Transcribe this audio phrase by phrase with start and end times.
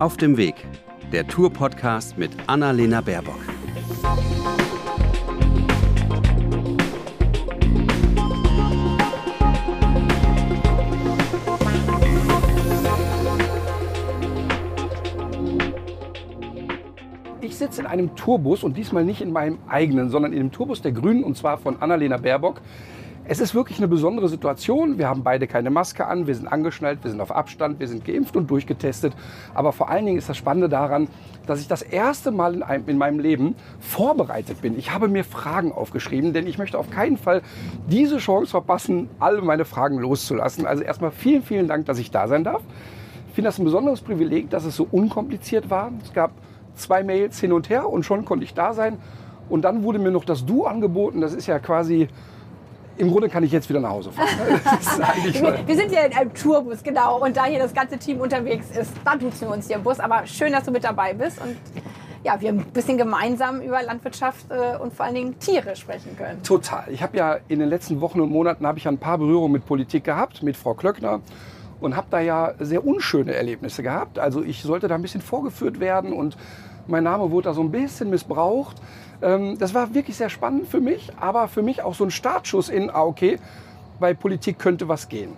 [0.00, 0.56] Auf dem Weg,
[1.12, 3.38] der Tour-Podcast mit Annalena Baerbock.
[17.40, 20.82] Ich sitze in einem Tourbus und diesmal nicht in meinem eigenen, sondern in dem Tourbus
[20.82, 22.60] der Grünen und zwar von Annalena Baerbock.
[23.26, 24.98] Es ist wirklich eine besondere Situation.
[24.98, 28.04] Wir haben beide keine Maske an, wir sind angeschnallt, wir sind auf Abstand, wir sind
[28.04, 29.14] geimpft und durchgetestet.
[29.54, 31.08] Aber vor allen Dingen ist das Spannende daran,
[31.46, 34.78] dass ich das erste Mal in, einem, in meinem Leben vorbereitet bin.
[34.78, 37.40] Ich habe mir Fragen aufgeschrieben, denn ich möchte auf keinen Fall
[37.88, 40.66] diese Chance verpassen, alle meine Fragen loszulassen.
[40.66, 42.60] Also erstmal vielen, vielen Dank, dass ich da sein darf.
[43.28, 45.92] Ich finde das ein besonderes Privileg, dass es so unkompliziert war.
[46.02, 46.32] Es gab
[46.74, 48.98] zwei Mails hin und her und schon konnte ich da sein.
[49.48, 51.22] Und dann wurde mir noch das Du angeboten.
[51.22, 52.08] Das ist ja quasi
[52.96, 54.28] im Grunde kann ich jetzt wieder nach Hause fahren.
[55.24, 57.22] wir, wir, sind ja in einem Tourbus, genau.
[57.22, 60.00] Und da hier das ganze Team unterwegs ist, da duzen wir uns hier im Bus.
[60.00, 61.56] Aber schön, dass du mit dabei bist und
[62.24, 66.42] ja, wir ein bisschen gemeinsam über Landwirtschaft äh, und vor allen Dingen Tiere sprechen können.
[66.42, 66.84] Total.
[66.88, 69.66] Ich habe ja in den letzten Wochen und Monaten habe ich ein paar Berührungen mit
[69.66, 71.20] Politik gehabt, mit Frau Klöckner
[71.80, 74.18] und habe da ja sehr unschöne Erlebnisse gehabt.
[74.18, 76.36] Also ich sollte da ein bisschen vorgeführt werden und
[76.86, 78.80] mein Name wurde da so ein bisschen missbraucht.
[79.22, 82.68] Ähm, das war wirklich sehr spannend für mich, aber für mich auch so ein Startschuss
[82.68, 83.38] in, ah, okay,
[84.00, 85.30] bei Politik könnte was gehen.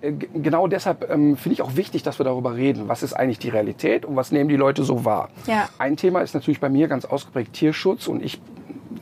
[0.00, 2.88] Äh, genau deshalb ähm, finde ich auch wichtig, dass wir darüber reden.
[2.88, 5.30] Was ist eigentlich die Realität und was nehmen die Leute so wahr?
[5.46, 5.68] Ja.
[5.78, 8.40] Ein Thema ist natürlich bei mir ganz ausgeprägt Tierschutz und ich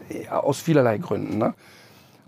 [0.08, 1.38] äh, aus vielerlei Gründen.
[1.38, 1.54] Ne?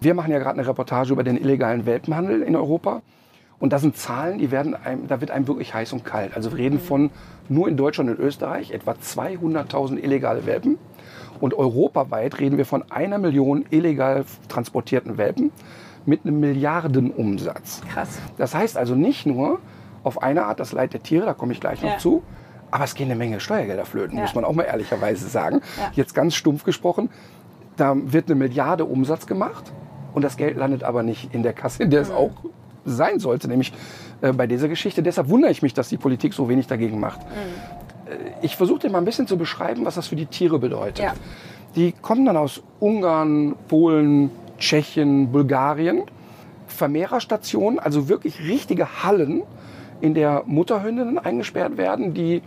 [0.00, 3.02] Wir machen ja gerade eine Reportage über den illegalen Welpenhandel in Europa.
[3.58, 6.36] Und das sind Zahlen, die werden einem, da wird einem wirklich heiß und kalt.
[6.36, 7.10] Also wir reden von
[7.48, 10.78] nur in Deutschland und Österreich etwa 200.000 illegale Welpen.
[11.40, 15.52] Und europaweit reden wir von einer Million illegal transportierten Welpen
[16.06, 17.82] mit einem Milliardenumsatz.
[17.92, 18.18] Krass.
[18.36, 19.58] Das heißt also nicht nur
[20.02, 21.98] auf eine Art das Leid der Tiere, da komme ich gleich noch ja.
[21.98, 22.22] zu,
[22.70, 24.22] aber es gehen eine Menge Steuergelder flöten, ja.
[24.22, 25.60] muss man auch mal ehrlicherweise sagen.
[25.76, 25.90] Ja.
[25.94, 27.10] Jetzt ganz stumpf gesprochen,
[27.76, 29.72] da wird eine Milliarde Umsatz gemacht
[30.14, 32.16] und das Geld landet aber nicht in der Kasse, in der es mhm.
[32.16, 32.30] auch
[32.84, 33.72] sein sollte, nämlich
[34.22, 35.02] äh, bei dieser Geschichte.
[35.02, 37.20] Deshalb wundere ich mich, dass die Politik so wenig dagegen macht.
[37.20, 37.77] Mhm
[38.42, 41.04] ich versuche dir mal ein bisschen zu beschreiben, was das für die Tiere bedeutet.
[41.04, 41.14] Ja.
[41.76, 46.02] Die kommen dann aus Ungarn, Polen, Tschechien, Bulgarien.
[46.68, 49.42] Vermehrerstationen, also wirklich richtige Hallen,
[50.00, 52.42] in der Mutterhündinnen eingesperrt werden, die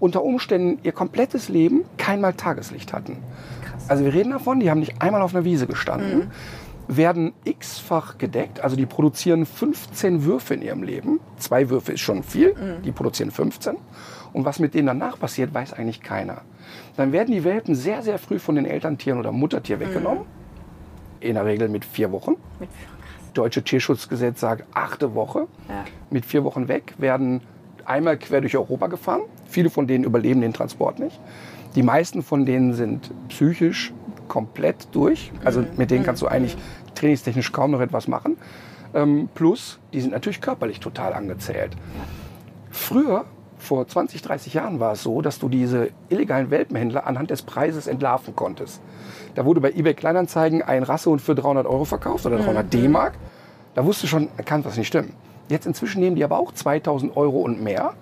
[0.00, 3.18] unter Umständen ihr komplettes Leben keinmal Tageslicht hatten.
[3.64, 3.88] Krass.
[3.88, 6.96] Also wir reden davon, die haben nicht einmal auf einer Wiese gestanden, mhm.
[6.96, 11.20] werden x-fach gedeckt, also die produzieren 15 Würfe in ihrem Leben.
[11.38, 12.82] Zwei Würfe ist schon viel, mhm.
[12.82, 13.76] die produzieren 15.
[14.34, 16.42] Und was mit denen danach passiert, weiß eigentlich keiner.
[16.96, 20.24] Dann werden die Welpen sehr, sehr früh von den Elterntieren oder Muttertier weggenommen.
[20.24, 21.26] Mhm.
[21.26, 22.32] In der Regel mit vier Wochen.
[22.58, 22.88] Mit vier,
[23.32, 25.46] Deutsche Tierschutzgesetz sagt achte Woche.
[25.68, 25.84] Ja.
[26.10, 27.42] Mit vier Wochen weg werden
[27.84, 29.22] einmal quer durch Europa gefahren.
[29.46, 31.20] Viele von denen überleben den Transport nicht.
[31.76, 33.92] Die meisten von denen sind psychisch
[34.26, 35.32] komplett durch.
[35.44, 35.68] Also mhm.
[35.76, 36.56] mit denen kannst du eigentlich
[36.96, 38.36] trainingstechnisch kaum noch etwas machen.
[38.94, 41.76] Ähm, plus, die sind natürlich körperlich total angezählt.
[42.70, 43.26] Früher
[43.64, 47.86] vor 20, 30 Jahren war es so, dass du diese illegalen Welpenhändler anhand des Preises
[47.86, 48.80] entlarven konntest.
[49.34, 52.70] Da wurde bei eBay Kleinanzeigen ein Rassehund für 300 Euro verkauft oder 300 mhm.
[52.70, 53.14] D-Mark.
[53.74, 55.14] Da wusste schon, kann was nicht stimmen.
[55.48, 57.94] Jetzt inzwischen nehmen die aber auch 2000 Euro und mehr.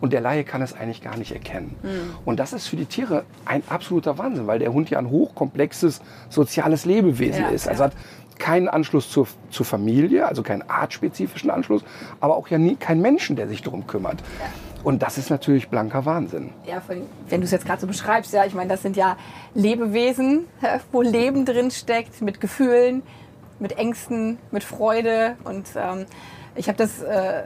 [0.00, 1.74] Und der Laie kann es eigentlich gar nicht erkennen.
[1.82, 2.16] Mhm.
[2.24, 6.00] Und das ist für die Tiere ein absoluter Wahnsinn, weil der Hund ja ein hochkomplexes
[6.28, 7.68] soziales Lebewesen ja, ist.
[7.68, 7.92] Also hat
[8.38, 11.82] keinen Anschluss zur, zur Familie, also keinen artspezifischen Anschluss,
[12.20, 14.22] aber auch ja nie keinen Menschen, der sich darum kümmert.
[14.38, 14.46] Ja.
[14.88, 16.50] Und das ist natürlich blanker Wahnsinn.
[16.64, 16.80] Ja,
[17.28, 19.18] wenn du es jetzt gerade so beschreibst, ja, ich meine, das sind ja
[19.52, 20.46] Lebewesen,
[20.92, 23.02] wo Leben drin steckt, mit Gefühlen,
[23.58, 25.36] mit Ängsten, mit Freude.
[25.44, 26.06] Und ähm,
[26.54, 27.42] ich habe das äh,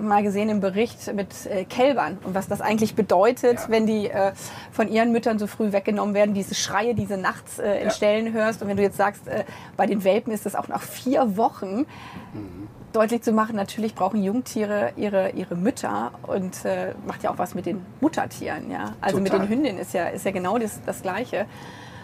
[0.00, 3.68] mal gesehen im Bericht mit äh, Kälbern und was das eigentlich bedeutet, ja.
[3.68, 4.32] wenn die äh,
[4.72, 7.90] von ihren Müttern so früh weggenommen werden, diese Schreie, diese nachts äh, in ja.
[7.90, 8.62] Ställen hörst.
[8.62, 9.44] Und wenn du jetzt sagst, äh,
[9.76, 11.86] bei den Welpen ist das auch nach vier Wochen.
[12.34, 12.68] Mhm.
[12.98, 17.54] Deutlich zu machen, natürlich brauchen Jungtiere ihre, ihre Mütter und äh, macht ja auch was
[17.54, 18.72] mit den Muttertieren.
[18.72, 18.96] Ja?
[19.00, 19.20] Also Total.
[19.20, 21.46] mit den Hündinnen ist ja, ist ja genau das, das Gleiche.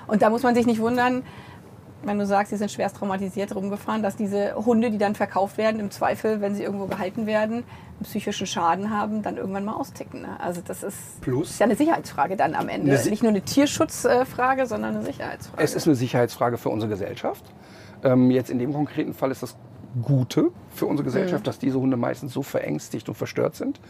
[0.06, 1.24] Und da muss man sich nicht wundern,
[2.04, 5.80] wenn du sagst, sie sind schwerst traumatisiert rumgefahren, dass diese Hunde, die dann verkauft werden,
[5.80, 10.22] im Zweifel, wenn sie irgendwo gehalten werden, einen psychischen Schaden haben, dann irgendwann mal austicken.
[10.22, 10.38] Ne?
[10.38, 12.92] Also das ist, Plus, ist ja eine Sicherheitsfrage dann am Ende.
[12.92, 15.60] Nicht nur eine Tierschutzfrage, sondern eine Sicherheitsfrage.
[15.60, 17.44] Es ist eine Sicherheitsfrage für unsere Gesellschaft.
[18.04, 19.56] Ähm, jetzt in dem konkreten Fall ist das
[20.02, 21.46] Gute für unsere Gesellschaft, mhm.
[21.46, 23.80] dass diese Hunde meistens so verängstigt und verstört sind,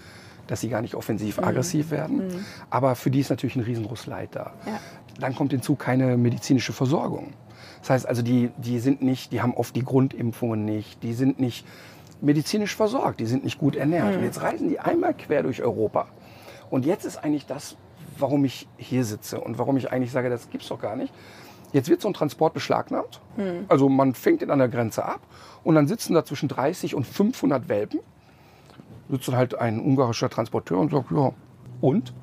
[0.46, 1.44] dass sie gar nicht offensiv mhm.
[1.44, 2.28] aggressiv werden.
[2.28, 2.44] Mhm.
[2.70, 4.52] Aber für die ist natürlich ein riesengroßes Leid da.
[4.66, 4.80] Ja.
[5.18, 7.32] Dann kommt hinzu keine medizinische Versorgung.
[7.80, 11.38] Das heißt also, die, die sind nicht, die haben oft die Grundimpfungen nicht, die sind
[11.38, 11.66] nicht
[12.20, 14.10] medizinisch versorgt, die sind nicht gut ernährt.
[14.10, 14.18] Mhm.
[14.18, 16.08] Und jetzt reisen die einmal quer durch Europa
[16.70, 17.76] Und jetzt ist eigentlich das,
[18.18, 21.12] warum ich hier sitze und warum ich eigentlich sage, das gibt's doch gar nicht.
[21.72, 23.20] Jetzt wird so ein Transport beschlagnahmt.
[23.36, 23.64] Hm.
[23.68, 25.20] Also man fängt ihn an der Grenze ab
[25.64, 28.00] und dann sitzen da zwischen 30 und 500 Welpen.
[29.10, 31.32] Sitzt dann halt ein ungarischer Transporteur und sagt, ja,
[31.80, 32.14] und?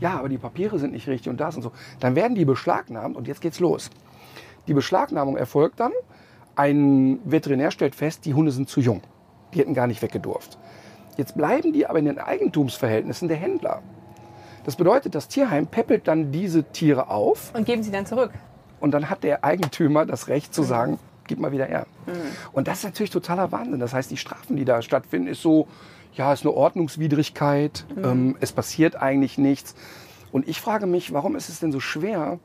[0.00, 1.72] Ja, aber die Papiere sind nicht richtig und das und so.
[2.00, 3.90] Dann werden die beschlagnahmt und jetzt geht's los.
[4.66, 5.92] Die Beschlagnahmung erfolgt dann.
[6.54, 9.02] Ein Veterinär stellt fest, die Hunde sind zu jung.
[9.54, 10.58] Die hätten gar nicht weggedurft.
[11.16, 13.82] Jetzt bleiben die aber in den Eigentumsverhältnissen der Händler.
[14.64, 17.52] Das bedeutet, das Tierheim peppelt dann diese Tiere auf.
[17.54, 18.30] Und geben sie dann zurück.
[18.80, 20.98] Und dann hat der Eigentümer das Recht zu sagen,
[21.32, 21.86] gib mal wieder her.
[22.06, 22.12] Mhm.
[22.52, 23.80] Und das ist natürlich totaler Wahnsinn.
[23.80, 25.66] Das heißt, die Strafen, die da stattfinden, ist so,
[26.12, 27.86] ja, ist eine Ordnungswidrigkeit.
[27.96, 28.04] Mhm.
[28.04, 29.74] Ähm, es passiert eigentlich nichts.
[30.30, 32.38] Und ich frage mich, warum ist es denn so schwer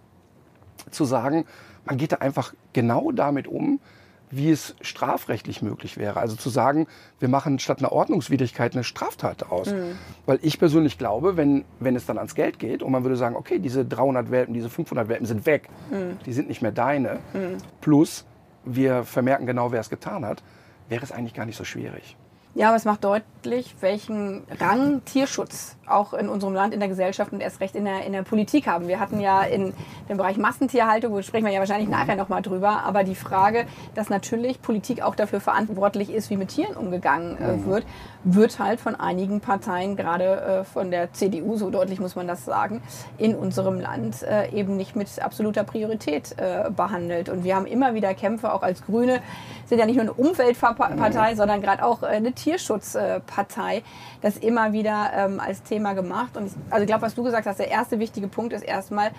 [0.90, 1.44] zu sagen,
[1.84, 3.82] man geht da einfach genau damit um,
[4.30, 6.22] wie es strafrechtlich möglich wäre.
[6.22, 6.88] Also zu sagen,
[7.20, 9.72] wir machen statt einer Ordnungswidrigkeit eine Straftat aus.
[9.72, 9.98] Mhm.
[10.26, 13.36] Weil ich persönlich glaube, wenn, wenn es dann ans Geld geht und man würde sagen,
[13.36, 16.20] okay, diese 300 Welpen, diese 500 Welpen sind weg, mhm.
[16.26, 17.58] die sind nicht mehr deine, mhm.
[17.82, 18.26] plus
[18.76, 20.44] wir vermerken genau, wer es getan hat,
[20.90, 22.18] wäre es eigentlich gar nicht so schwierig.
[22.58, 27.32] Ja, aber es macht deutlich, welchen Rang Tierschutz auch in unserem Land, in der Gesellschaft
[27.32, 28.88] und erst recht in der, in der Politik haben.
[28.88, 29.74] Wir hatten ja in
[30.10, 34.10] dem Bereich Massentierhaltung, wo sprechen wir ja wahrscheinlich nachher nochmal drüber, aber die Frage, dass
[34.10, 37.66] natürlich Politik auch dafür verantwortlich ist, wie mit Tieren umgegangen äh, mhm.
[37.68, 37.86] wird,
[38.24, 42.44] wird halt von einigen Parteien, gerade äh, von der CDU, so deutlich muss man das
[42.44, 42.82] sagen,
[43.18, 47.30] in unserem Land äh, eben nicht mit absoluter Priorität äh, behandelt.
[47.30, 49.22] Und wir haben immer wieder Kämpfe, auch als Grüne,
[49.66, 51.38] sind ja nicht nur eine Umweltpartei, mhm.
[51.38, 53.84] sondern gerade auch eine Tierschutzpartei,
[54.22, 56.38] das immer wieder ähm, als Thema gemacht.
[56.38, 59.12] Und ich, also ich glaube, was du gesagt hast, der erste wichtige Punkt ist erstmal,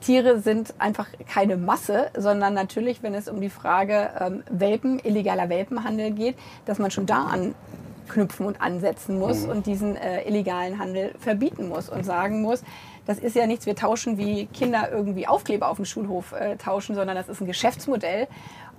[0.00, 5.50] Tiere sind einfach keine Masse, sondern natürlich, wenn es um die Frage ähm, Welpen, illegaler
[5.50, 9.50] Welpenhandel geht, dass man schon da anknüpfen und ansetzen muss mhm.
[9.50, 12.62] und diesen äh, illegalen Handel verbieten muss und sagen muss,
[13.06, 16.94] das ist ja nichts, wir tauschen wie Kinder irgendwie Aufkleber auf dem Schulhof äh, tauschen,
[16.94, 18.26] sondern das ist ein Geschäftsmodell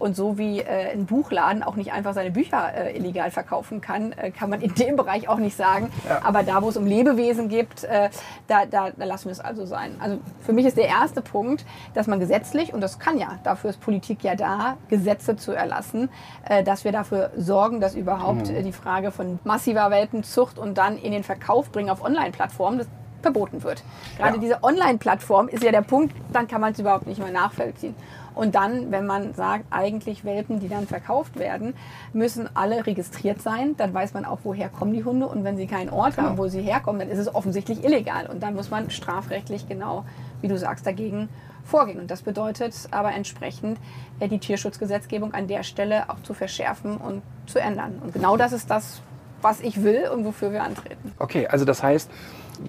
[0.02, 4.12] und so wie äh, ein Buchladen auch nicht einfach seine Bücher äh, illegal verkaufen kann,
[4.14, 5.92] äh, kann man in dem Bereich auch nicht sagen.
[6.08, 6.22] Ja.
[6.24, 8.10] Aber da, wo es um Lebewesen geht, äh,
[8.48, 9.96] da, da, da, lassen wir es also sein.
[10.00, 13.70] Also für mich ist der erste Punkt, dass man gesetzlich, und das kann ja, dafür
[13.70, 16.10] ist Politik ja da, Gesetze zu erlassen,
[16.48, 18.56] äh, dass wir dafür sorgen, dass überhaupt mhm.
[18.56, 22.86] Äh, die Frage von massiver Welpenzucht und dann in den Verkauf bringen auf Online-Plattformen,
[23.22, 23.84] verboten wird.
[24.18, 24.42] Gerade ja.
[24.42, 27.96] diese Online-Plattform ist ja der Punkt, dann kann man es überhaupt nicht mehr nachvollziehen.
[28.34, 31.74] Und dann, wenn man sagt, eigentlich Welpen, die dann verkauft werden,
[32.14, 33.76] müssen alle registriert sein.
[33.78, 35.28] Dann weiß man auch, woher kommen die Hunde.
[35.28, 36.30] Und wenn sie keinen Ort genau.
[36.30, 38.28] haben, wo sie herkommen, dann ist es offensichtlich illegal.
[38.28, 40.06] Und dann muss man strafrechtlich genau,
[40.40, 41.30] wie du sagst, dagegen
[41.64, 42.00] vorgehen.
[42.00, 43.78] Und das bedeutet aber entsprechend,
[44.20, 48.02] äh, die Tierschutzgesetzgebung an der Stelle auch zu verschärfen und zu ändern.
[48.04, 49.02] Und genau das ist das,
[49.42, 51.12] was ich will und wofür wir antreten.
[51.20, 52.10] Okay, also das heißt,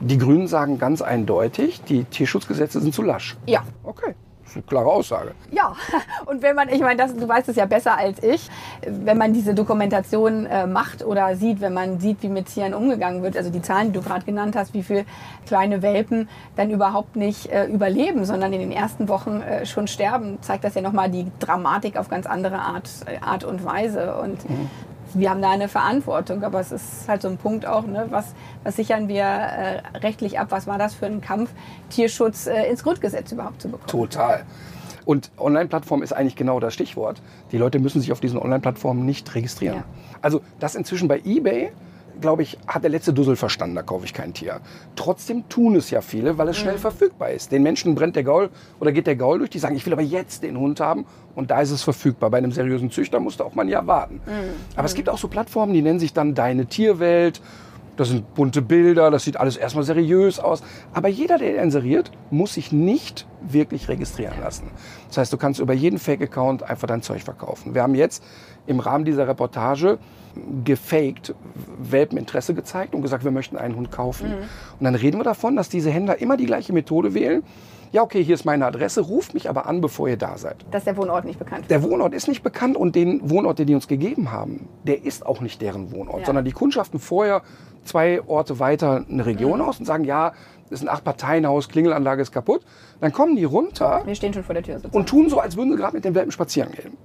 [0.01, 3.37] die Grünen sagen ganz eindeutig, die Tierschutzgesetze sind zu lasch.
[3.47, 3.63] Ja.
[3.85, 4.15] Okay
[4.55, 5.33] eine klare Aussage.
[5.51, 5.75] Ja,
[6.27, 8.49] und wenn man, ich meine, das, du weißt es ja besser als ich,
[8.87, 13.23] wenn man diese Dokumentation äh, macht oder sieht, wenn man sieht, wie mit Tieren umgegangen
[13.23, 15.05] wird, also die Zahlen, die du gerade genannt hast, wie viele
[15.47, 20.39] kleine Welpen dann überhaupt nicht äh, überleben, sondern in den ersten Wochen äh, schon sterben,
[20.43, 24.17] zeigt das ja nochmal die Dramatik auf ganz andere Art, äh, Art und Weise.
[24.17, 24.71] Und mhm
[25.15, 28.35] wir haben da eine Verantwortung, aber es ist halt so ein Punkt auch, ne, was,
[28.65, 30.49] was sichern wir äh, rechtlich ab?
[30.51, 31.51] Was war das für ein Kampf,
[31.91, 33.89] Tierschutz äh, ins Grundgesetz überhaupt zu bekommen?
[33.89, 34.45] Total.
[35.05, 37.21] Und Online-Plattform ist eigentlich genau das Stichwort.
[37.51, 39.79] Die Leute müssen sich auf diesen Online-Plattformen nicht registrieren.
[39.79, 39.85] Ja.
[40.21, 41.73] Also das inzwischen bei eBay
[42.21, 44.61] glaube ich, hat der letzte Dussel verstanden, da kaufe ich kein Tier.
[44.97, 46.81] Trotzdem tun es ja viele, weil es schnell mhm.
[46.81, 47.53] verfügbar ist.
[47.53, 48.51] Den Menschen brennt der Gaul
[48.81, 51.51] oder geht der Gaul durch, die sagen, ich will aber jetzt den Hund haben und
[51.51, 52.31] da ist es verfügbar.
[52.31, 54.21] Bei einem seriösen Züchter musst du auch mal ein Jahr warten.
[54.27, 54.77] Mhm.
[54.77, 57.41] Aber es gibt auch so Plattformen, die nennen sich dann Deine Tierwelt.
[58.03, 60.65] Das sind bunte Bilder, das sieht alles erstmal seriös aus.
[60.93, 64.73] Aber jeder, der inseriert, muss sich nicht wirklich registrieren lassen.
[65.07, 67.77] Das heißt, du kannst über jeden Fake-Account einfach dein Zeug verkaufen.
[67.77, 68.25] Wir haben jetzt
[68.67, 69.99] im Rahmen dieser Reportage
[70.65, 71.37] gefaked
[71.79, 74.31] Welpeninteresse gezeigt und gesagt, wir möchten einen Hund kaufen.
[74.31, 74.43] Mhm.
[74.81, 77.45] Und dann reden wir davon, dass diese Händler immer die gleiche Methode wählen.
[77.93, 80.65] Ja, okay, hier ist meine Adresse, ruft mich aber an, bevor ihr da seid.
[80.71, 81.71] Dass der Wohnort nicht bekannt ist.
[81.71, 85.27] Der Wohnort ist nicht bekannt und den Wohnort, den die uns gegeben haben, der ist
[85.27, 86.27] auch nicht deren Wohnort, ja.
[86.27, 87.43] sondern die kundschaften vorher
[87.85, 89.65] zwei Orte weiter eine Region mhm.
[89.65, 90.33] aus und sagen, ja,
[90.71, 92.63] das ist ein Acht-Parteien-Haus, Klingelanlage ist kaputt.
[93.01, 94.03] Dann kommen die runter.
[94.07, 94.75] Wir stehen schon vor der Tür.
[94.75, 94.97] Sozusagen.
[94.97, 96.97] Und tun so, als würden sie gerade mit den Welpen spazieren gehen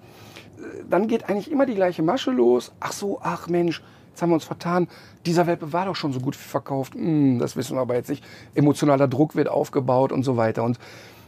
[0.90, 2.72] dann geht eigentlich immer die gleiche Masche los.
[2.80, 4.88] Ach so, ach Mensch, jetzt haben wir uns vertan.
[5.26, 6.96] Dieser Welpe war doch schon so gut verkauft.
[6.96, 8.24] Hm, das wissen wir aber jetzt nicht.
[8.56, 10.64] Emotionaler Druck wird aufgebaut und so weiter.
[10.64, 10.80] Und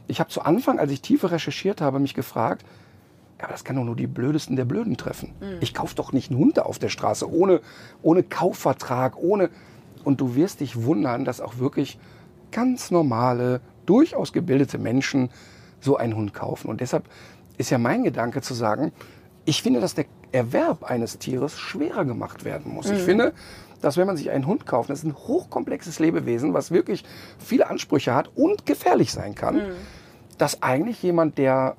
[0.07, 2.65] ich habe zu Anfang, als ich tiefer recherchiert habe, mich gefragt,
[3.39, 5.33] ja, aber das kann doch nur die Blödesten der Blöden treffen.
[5.39, 5.57] Mhm.
[5.61, 7.61] Ich kaufe doch nicht einen Hund auf der Straße ohne,
[8.01, 9.49] ohne Kaufvertrag, ohne.
[10.03, 11.99] Und du wirst dich wundern, dass auch wirklich
[12.51, 15.29] ganz normale, durchaus gebildete Menschen
[15.79, 16.69] so einen Hund kaufen.
[16.69, 17.05] Und deshalb
[17.57, 18.91] ist ja mein Gedanke zu sagen,
[19.45, 22.87] ich finde, dass der Erwerb eines Tieres schwerer gemacht werden muss.
[22.87, 22.95] Mhm.
[22.95, 23.33] Ich finde,
[23.81, 27.03] dass wenn man sich einen Hund kauft, das ist ein hochkomplexes Lebewesen, was wirklich
[27.39, 29.71] viele Ansprüche hat und gefährlich sein kann, mhm.
[30.37, 31.77] dass eigentlich jemand, der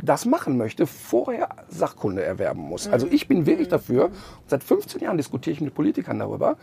[0.00, 2.88] das machen möchte, vorher Sachkunde erwerben muss.
[2.88, 3.72] Also ich bin wirklich mhm.
[3.72, 4.10] dafür,
[4.46, 6.56] seit 15 Jahren diskutiere ich mit Politikern darüber,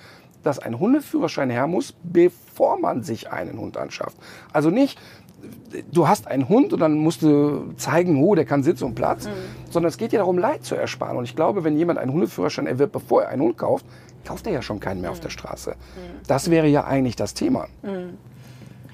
[0.43, 4.17] dass ein Hundeführerschein her muss, bevor man sich einen Hund anschafft.
[4.53, 4.99] Also nicht,
[5.91, 9.25] du hast einen Hund und dann musst du zeigen, oh, der kann Sitz und Platz,
[9.25, 9.31] mhm.
[9.69, 11.17] sondern es geht ja darum, Leid zu ersparen.
[11.17, 13.85] Und ich glaube, wenn jemand einen Hundeführerschein erwirbt, bevor er einen Hund kauft,
[14.25, 15.15] kauft er ja schon keinen mehr mhm.
[15.15, 15.71] auf der Straße.
[15.71, 16.25] Mhm.
[16.27, 17.67] Das wäre ja eigentlich das Thema.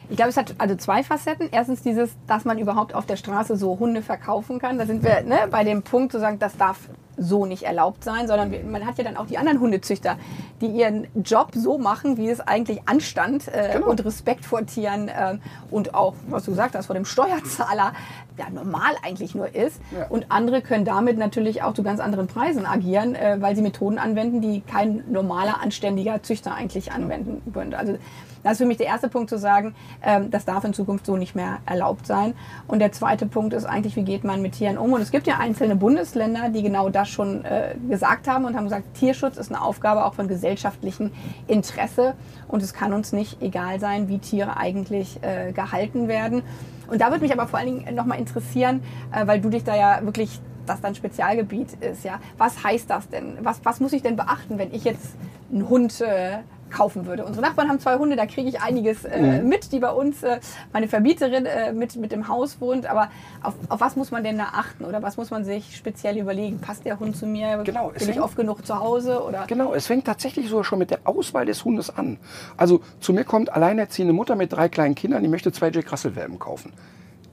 [0.09, 1.49] Ich glaube, es hat also zwei Facetten.
[1.51, 4.77] Erstens dieses, dass man überhaupt auf der Straße so Hunde verkaufen kann.
[4.77, 6.77] Da sind wir ne, bei dem Punkt zu sagen, das darf
[7.17, 10.17] so nicht erlaubt sein, sondern man hat ja dann auch die anderen Hundezüchter,
[10.61, 13.87] die ihren Job so machen, wie es eigentlich Anstand äh, genau.
[13.87, 15.37] und Respekt vor Tieren äh,
[15.71, 17.93] und auch, was du gesagt hast, vor dem Steuerzahler
[18.37, 19.81] ja normal eigentlich nur ist.
[19.91, 20.07] Ja.
[20.09, 23.97] Und andere können damit natürlich auch zu ganz anderen Preisen agieren, äh, weil sie Methoden
[23.97, 27.77] anwenden, die kein normaler, anständiger Züchter eigentlich anwenden würde.
[27.77, 27.97] Also
[28.43, 31.17] das ist für mich der erste Punkt zu sagen, ähm, das darf in Zukunft so
[31.17, 32.33] nicht mehr erlaubt sein.
[32.67, 34.93] Und der zweite Punkt ist eigentlich, wie geht man mit Tieren um?
[34.93, 38.65] Und es gibt ja einzelne Bundesländer, die genau das schon äh, gesagt haben und haben
[38.65, 41.11] gesagt, Tierschutz ist eine Aufgabe auch von gesellschaftlichem
[41.47, 42.13] Interesse.
[42.47, 46.43] Und es kann uns nicht egal sein, wie Tiere eigentlich äh, gehalten werden.
[46.89, 49.75] Und da würde mich aber vor allen Dingen nochmal interessieren, äh, weil du dich da
[49.75, 52.19] ja wirklich das dein Spezialgebiet ist, ja.
[52.37, 53.37] Was heißt das denn?
[53.41, 55.15] Was, was muss ich denn beachten, wenn ich jetzt
[55.51, 56.39] einen Hund äh,
[56.69, 57.25] kaufen würde.
[57.25, 59.49] Unsere Nachbarn haben zwei Hunde, da kriege ich einiges äh, mhm.
[59.49, 60.39] mit, die bei uns, äh,
[60.73, 62.85] meine Vermieterin äh, mit, mit dem Haus wohnt.
[62.85, 63.09] Aber
[63.41, 66.59] auf, auf was muss man denn da achten oder was muss man sich speziell überlegen?
[66.59, 67.61] Passt der Hund zu mir?
[67.63, 69.23] Genau, Bin ich oft genug zu Hause?
[69.23, 69.45] Oder?
[69.47, 72.17] Genau, es fängt tatsächlich sogar schon mit der Auswahl des Hundes an.
[72.57, 76.39] Also zu mir kommt alleinerziehende Mutter mit drei kleinen Kindern, die möchte zwei Jack Russell-Welpen
[76.39, 76.73] kaufen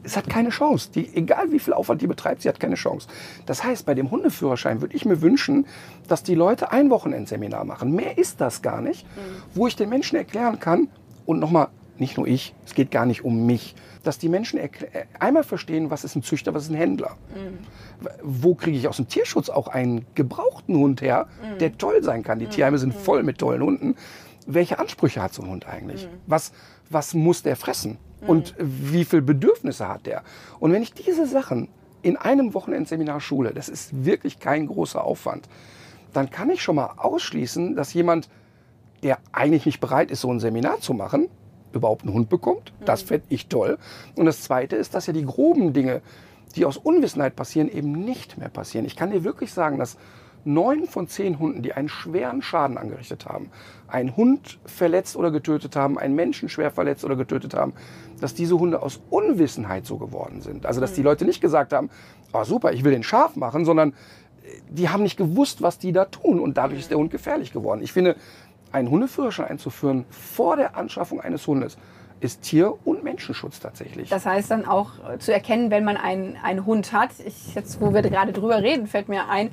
[0.04, 0.90] es hat keine Chance.
[0.94, 3.08] Die, egal wie viel Aufwand die betreibt, sie hat keine Chance.
[3.46, 5.66] Das heißt, bei dem Hundeführerschein würde ich mir wünschen,
[6.08, 7.92] dass die Leute ein Wochenendseminar machen.
[7.92, 9.06] Mehr ist das gar nicht,
[9.54, 10.88] wo ich den Menschen erklären kann,
[11.26, 14.60] und nochmal, nicht nur ich, es geht gar nicht um mich, dass die Menschen
[15.18, 17.16] einmal verstehen, was ist ein Züchter, was ist ein Händler.
[18.22, 21.28] Wo kriege ich aus dem Tierschutz auch einen gebrauchten Hund her,
[21.60, 22.38] der toll sein kann.
[22.38, 23.96] Die Tierheime sind voll mit tollen Hunden.
[24.46, 26.06] Welche Ansprüche hat so ein Hund eigentlich?
[26.26, 26.52] Was,
[26.90, 27.96] was muss der fressen?
[28.26, 30.22] Und wie viel Bedürfnisse hat der.
[30.60, 31.68] Und wenn ich diese Sachen
[32.02, 35.48] in einem Wochenendseminar schule, das ist wirklich kein großer Aufwand,
[36.12, 38.28] dann kann ich schon mal ausschließen, dass jemand,
[39.02, 41.28] der eigentlich nicht bereit ist, so ein Seminar zu machen,
[41.72, 42.72] überhaupt einen Hund bekommt.
[42.84, 43.08] Das mhm.
[43.08, 43.78] fände ich toll.
[44.14, 46.02] Und das Zweite ist, dass ja die groben Dinge,
[46.56, 48.86] die aus Unwissenheit passieren, eben nicht mehr passieren.
[48.86, 49.96] Ich kann dir wirklich sagen, dass
[50.44, 53.50] neun von zehn Hunden, die einen schweren Schaden angerichtet haben,
[53.88, 57.72] einen Hund verletzt oder getötet haben, einen Menschen schwer verletzt oder getötet haben,
[58.20, 60.66] dass diese Hunde aus Unwissenheit so geworden sind.
[60.66, 61.06] Also dass die mhm.
[61.06, 61.90] Leute nicht gesagt haben,
[62.32, 65.92] oh super, ich will den scharf machen, sondern äh, die haben nicht gewusst, was die
[65.92, 67.82] da tun und dadurch ist der Hund gefährlich geworden.
[67.82, 68.16] Ich finde,
[68.72, 71.78] einen Hundeführerschein einzuführen vor der Anschaffung eines Hundes
[72.24, 74.08] ist Tier- und Menschenschutz tatsächlich.
[74.08, 77.10] Das heißt dann auch äh, zu erkennen, wenn man einen, einen Hund hat.
[77.24, 79.50] Ich, jetzt, wo wir gerade drüber reden, fällt mir ein,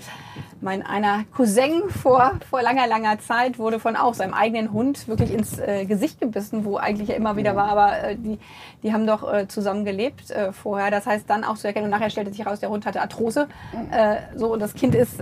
[0.61, 5.33] mein einer Cousin vor, vor langer, langer Zeit wurde von auch seinem eigenen Hund wirklich
[5.33, 8.39] ins äh, Gesicht gebissen, wo eigentlich ja immer wieder war, aber äh, die,
[8.83, 10.91] die haben doch äh, zusammen gelebt äh, vorher.
[10.91, 13.49] Das heißt dann auch zu erkennen und nachher stellte sich heraus, der Hund hatte Arthrose.
[13.91, 15.19] Äh, so und das Kind ist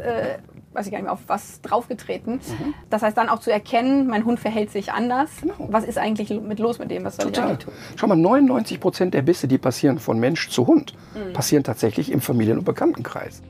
[0.74, 2.36] weiß ich gar nicht mehr, auf was draufgetreten.
[2.36, 2.74] Mhm.
[2.90, 5.30] Das heißt dann auch zu erkennen, mein Hund verhält sich anders.
[5.42, 5.56] Genau.
[5.70, 7.04] Was ist eigentlich mit los mit dem?
[7.04, 7.54] Was soll Total.
[7.54, 7.74] ich tun?
[7.96, 11.34] Schau mal, 99 Prozent der Bisse, die passieren von Mensch zu Hund, mhm.
[11.34, 13.42] passieren tatsächlich im Familien- und Bekanntenkreis.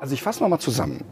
[0.00, 1.02] Also ich fasse nochmal zusammen.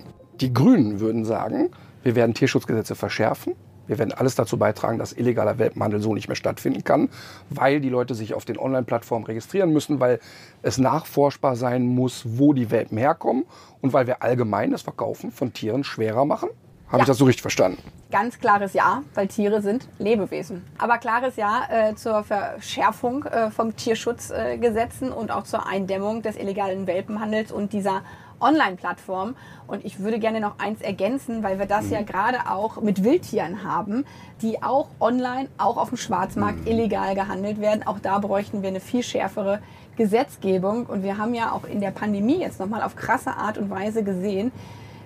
[0.40, 1.70] Die Grünen würden sagen,
[2.02, 3.54] wir werden Tierschutzgesetze verschärfen.
[3.86, 7.08] Wir werden alles dazu beitragen, dass illegaler Welpenhandel so nicht mehr stattfinden kann,
[7.50, 10.20] weil die Leute sich auf den Online-Plattformen registrieren müssen, weil
[10.62, 13.44] es nachforschbar sein muss, wo die Welpen herkommen
[13.80, 16.48] und weil wir allgemein das Verkaufen von Tieren schwerer machen.
[16.92, 17.04] Habe ja.
[17.04, 17.82] ich das so richtig verstanden?
[18.10, 20.62] Ganz klares Ja, weil Tiere sind Lebewesen.
[20.76, 26.36] Aber klares Ja äh, zur Verschärfung äh, vom Tierschutzgesetzen äh, und auch zur Eindämmung des
[26.36, 28.02] illegalen Welpenhandels und dieser
[28.42, 29.36] Online-Plattform.
[29.66, 31.92] Und ich würde gerne noch eins ergänzen, weil wir das mhm.
[31.92, 34.04] ja gerade auch mit Wildtieren haben,
[34.42, 36.66] die auch online, auch auf dem Schwarzmarkt mhm.
[36.66, 37.86] illegal gehandelt werden.
[37.86, 39.60] Auch da bräuchten wir eine viel schärfere
[39.96, 40.86] Gesetzgebung.
[40.86, 44.02] Und wir haben ja auch in der Pandemie jetzt nochmal auf krasse Art und Weise
[44.02, 44.52] gesehen,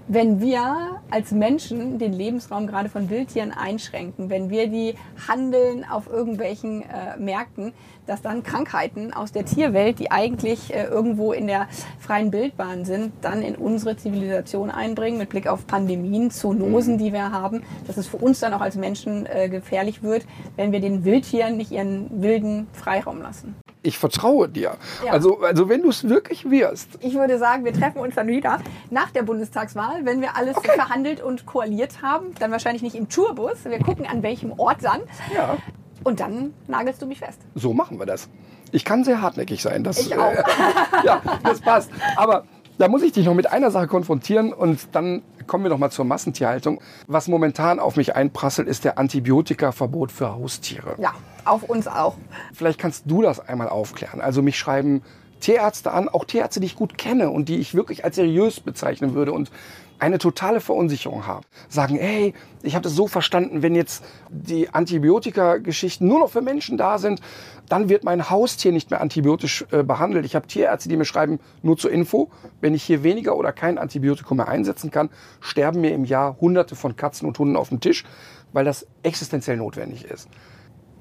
[0.09, 4.95] wenn wir als Menschen den Lebensraum gerade von Wildtieren einschränken, wenn wir die
[5.29, 7.73] handeln auf irgendwelchen äh, Märkten,
[8.07, 13.13] dass dann Krankheiten aus der Tierwelt, die eigentlich äh, irgendwo in der freien Bildbahn sind,
[13.21, 16.99] dann in unsere Zivilisation einbringen, mit Blick auf Pandemien, Zoonosen, mhm.
[16.99, 20.71] die wir haben, dass es für uns dann auch als Menschen äh, gefährlich wird, wenn
[20.71, 24.77] wir den Wildtieren nicht ihren wilden Freiraum lassen ich vertraue dir.
[25.05, 25.13] Ja.
[25.13, 26.89] Also, also wenn du es wirklich wirst.
[27.01, 28.59] Ich würde sagen, wir treffen uns dann wieder
[28.91, 30.73] nach der Bundestagswahl, wenn wir alles okay.
[30.75, 32.35] verhandelt und koaliert haben.
[32.39, 33.65] Dann wahrscheinlich nicht im Tourbus.
[33.65, 35.03] Wir gucken, an welchem Ort dann.
[35.35, 35.57] Ja.
[36.05, 37.41] Und dann nagelst du mich fest.
[37.55, 38.29] So machen wir das.
[38.73, 39.85] Ich kann sehr hartnäckig sein.
[39.85, 40.33] Das, ich auch.
[40.33, 40.43] Äh,
[41.05, 41.91] ja, das passt.
[42.17, 42.45] Aber
[42.79, 45.91] da muss ich dich noch mit einer Sache konfrontieren und dann kommen wir noch mal
[45.91, 46.81] zur Massentierhaltung.
[47.07, 50.97] Was momentan auf mich einprasselt, ist der Antibiotikaverbot für Haustiere.
[50.99, 51.13] Ja,
[51.47, 52.17] auf uns auch.
[52.53, 54.21] Vielleicht kannst du das einmal aufklären.
[54.21, 55.03] Also mich schreiben
[55.41, 59.15] Tierärzte an, auch Tierärzte, die ich gut kenne und die ich wirklich als seriös bezeichnen
[59.15, 59.51] würde und
[59.99, 61.45] eine totale Verunsicherung haben.
[61.69, 66.77] Sagen, hey, ich habe das so verstanden, wenn jetzt die Antibiotika-Geschichten nur noch für Menschen
[66.77, 67.21] da sind,
[67.69, 70.25] dann wird mein Haustier nicht mehr antibiotisch äh, behandelt.
[70.25, 73.79] Ich habe Tierärzte, die mir schreiben, nur zur Info, wenn ich hier weniger oder kein
[73.79, 75.11] Antibiotikum mehr einsetzen kann,
[75.41, 78.05] sterben mir im Jahr Hunderte von Katzen und Hunden auf dem Tisch,
[78.53, 80.29] weil das existenziell notwendig ist.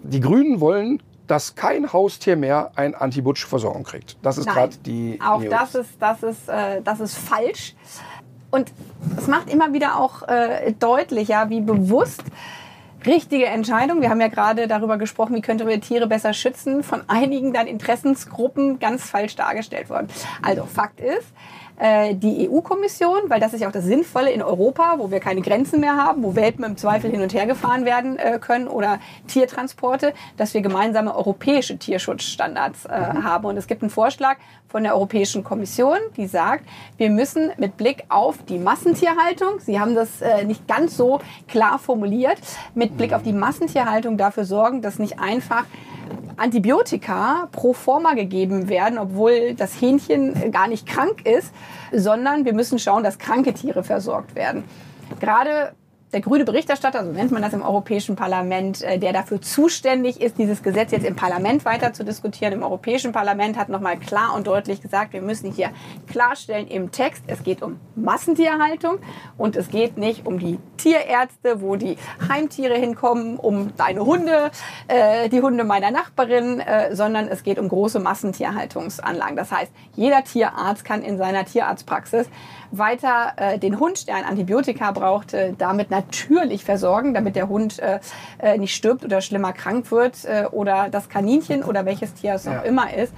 [0.08, 4.18] Die Grünen wollen dass kein Haustier mehr eine antibiotische Versorgung kriegt.
[4.22, 5.20] Das ist gerade die.
[5.26, 5.50] Auch News.
[5.50, 7.76] das ist, das, ist, äh, das ist falsch.
[8.52, 8.72] Und
[9.18, 12.24] es macht immer wieder auch äh, deutlich, ja, wie bewusst
[13.06, 14.02] richtige Entscheidung.
[14.02, 17.68] Wir haben ja gerade darüber gesprochen, wie könnte man Tiere besser schützen, von einigen dann
[17.68, 20.08] Interessensgruppen ganz falsch dargestellt worden.
[20.42, 21.28] Also Fakt ist,
[21.78, 25.42] äh, die EU-Kommission, weil das ist ja auch das Sinnvolle in Europa, wo wir keine
[25.42, 29.00] Grenzen mehr haben, wo Welpen im Zweifel hin und her gefahren werden äh, können oder
[29.28, 33.24] Tiertransporte, dass wir gemeinsame europäische Tierschutzstandards äh, mhm.
[33.24, 33.46] haben.
[33.46, 36.66] Und es gibt einen Vorschlag von der Europäischen Kommission, die sagt,
[36.98, 41.80] wir müssen mit Blick auf die Massentierhaltung, Sie haben das äh, nicht ganz so klar
[41.80, 42.38] formuliert,
[42.74, 45.66] mit Blick auf die Massentierhaltung dafür sorgen, dass nicht einfach
[46.38, 51.54] Antibiotika pro forma gegeben werden, obwohl das Hähnchen gar nicht krank ist,
[51.92, 54.64] sondern wir müssen schauen, dass kranke Tiere versorgt werden.
[55.20, 55.74] Gerade
[56.16, 60.38] der grüne Berichterstatter, so nennt man das im Europäischen Parlament, äh, der dafür zuständig ist,
[60.38, 62.54] dieses Gesetz jetzt im Parlament weiter zu diskutieren.
[62.54, 65.72] Im Europäischen Parlament hat nochmal klar und deutlich gesagt, wir müssen hier
[66.08, 69.00] klarstellen im Text, es geht um Massentierhaltung
[69.38, 71.98] und es geht nicht um die Tierärzte, wo die
[72.30, 74.52] Heimtiere hinkommen, um deine Hunde,
[74.88, 79.36] äh, die Hunde meiner Nachbarin, äh, sondern es geht um große Massentierhaltungsanlagen.
[79.36, 82.30] Das heißt, jeder Tierarzt kann in seiner Tierarztpraxis
[82.72, 87.80] weiter äh, den Hund, der ein Antibiotika braucht, äh, damit natürlich versorgen, damit der Hund
[87.80, 88.00] äh,
[88.40, 92.46] äh, nicht stirbt oder schlimmer krank wird äh, oder das Kaninchen oder welches Tier es
[92.46, 92.60] ja.
[92.60, 93.14] auch immer ist.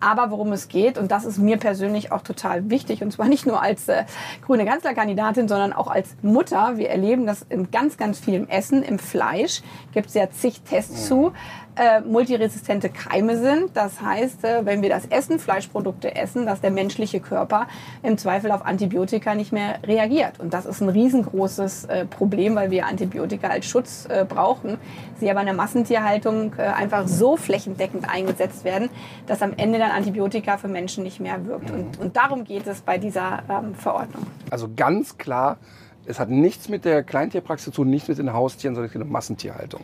[0.00, 3.46] Aber worum es geht, und das ist mir persönlich auch total wichtig, und zwar nicht
[3.46, 4.04] nur als äh,
[4.46, 6.76] grüne Kanzlerkandidatin, sondern auch als Mutter.
[6.76, 11.02] Wir erleben das in ganz, ganz vielem Essen, im Fleisch gibt es ja zig Tests
[11.02, 11.06] mhm.
[11.06, 11.32] zu
[11.78, 13.70] äh, multiresistente Keime sind.
[13.74, 17.68] Das heißt, äh, wenn wir das essen, Fleischprodukte essen, dass der menschliche Körper
[18.02, 20.40] im Zweifel auf Antibiotika nicht mehr reagiert.
[20.40, 24.78] Und das ist ein riesengroßes äh, Problem, weil wir Antibiotika als Schutz äh, brauchen.
[25.20, 28.90] Sie aber in der Massentierhaltung äh, einfach so flächendeckend eingesetzt werden,
[29.26, 31.70] dass am Ende dann Antibiotika für Menschen nicht mehr wirkt.
[31.70, 34.26] Und, und darum geht es bei dieser ähm, Verordnung.
[34.50, 35.58] Also ganz klar,
[36.06, 39.12] es hat nichts mit der Kleintierpraxis zu tun, nichts mit den Haustieren, sondern mit der
[39.12, 39.82] Massentierhaltung.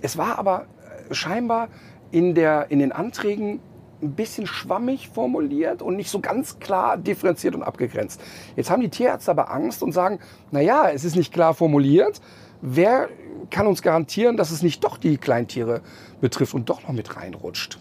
[0.00, 0.66] Es war aber
[1.10, 1.68] scheinbar
[2.10, 3.60] in, der, in den Anträgen
[4.00, 8.20] ein bisschen schwammig formuliert und nicht so ganz klar differenziert und abgegrenzt.
[8.56, 12.20] Jetzt haben die Tierärzte aber Angst und sagen, naja, es ist nicht klar formuliert.
[12.60, 13.08] Wer
[13.50, 15.80] kann uns garantieren, dass es nicht doch die Kleintiere
[16.20, 17.78] betrifft und doch noch mit reinrutscht?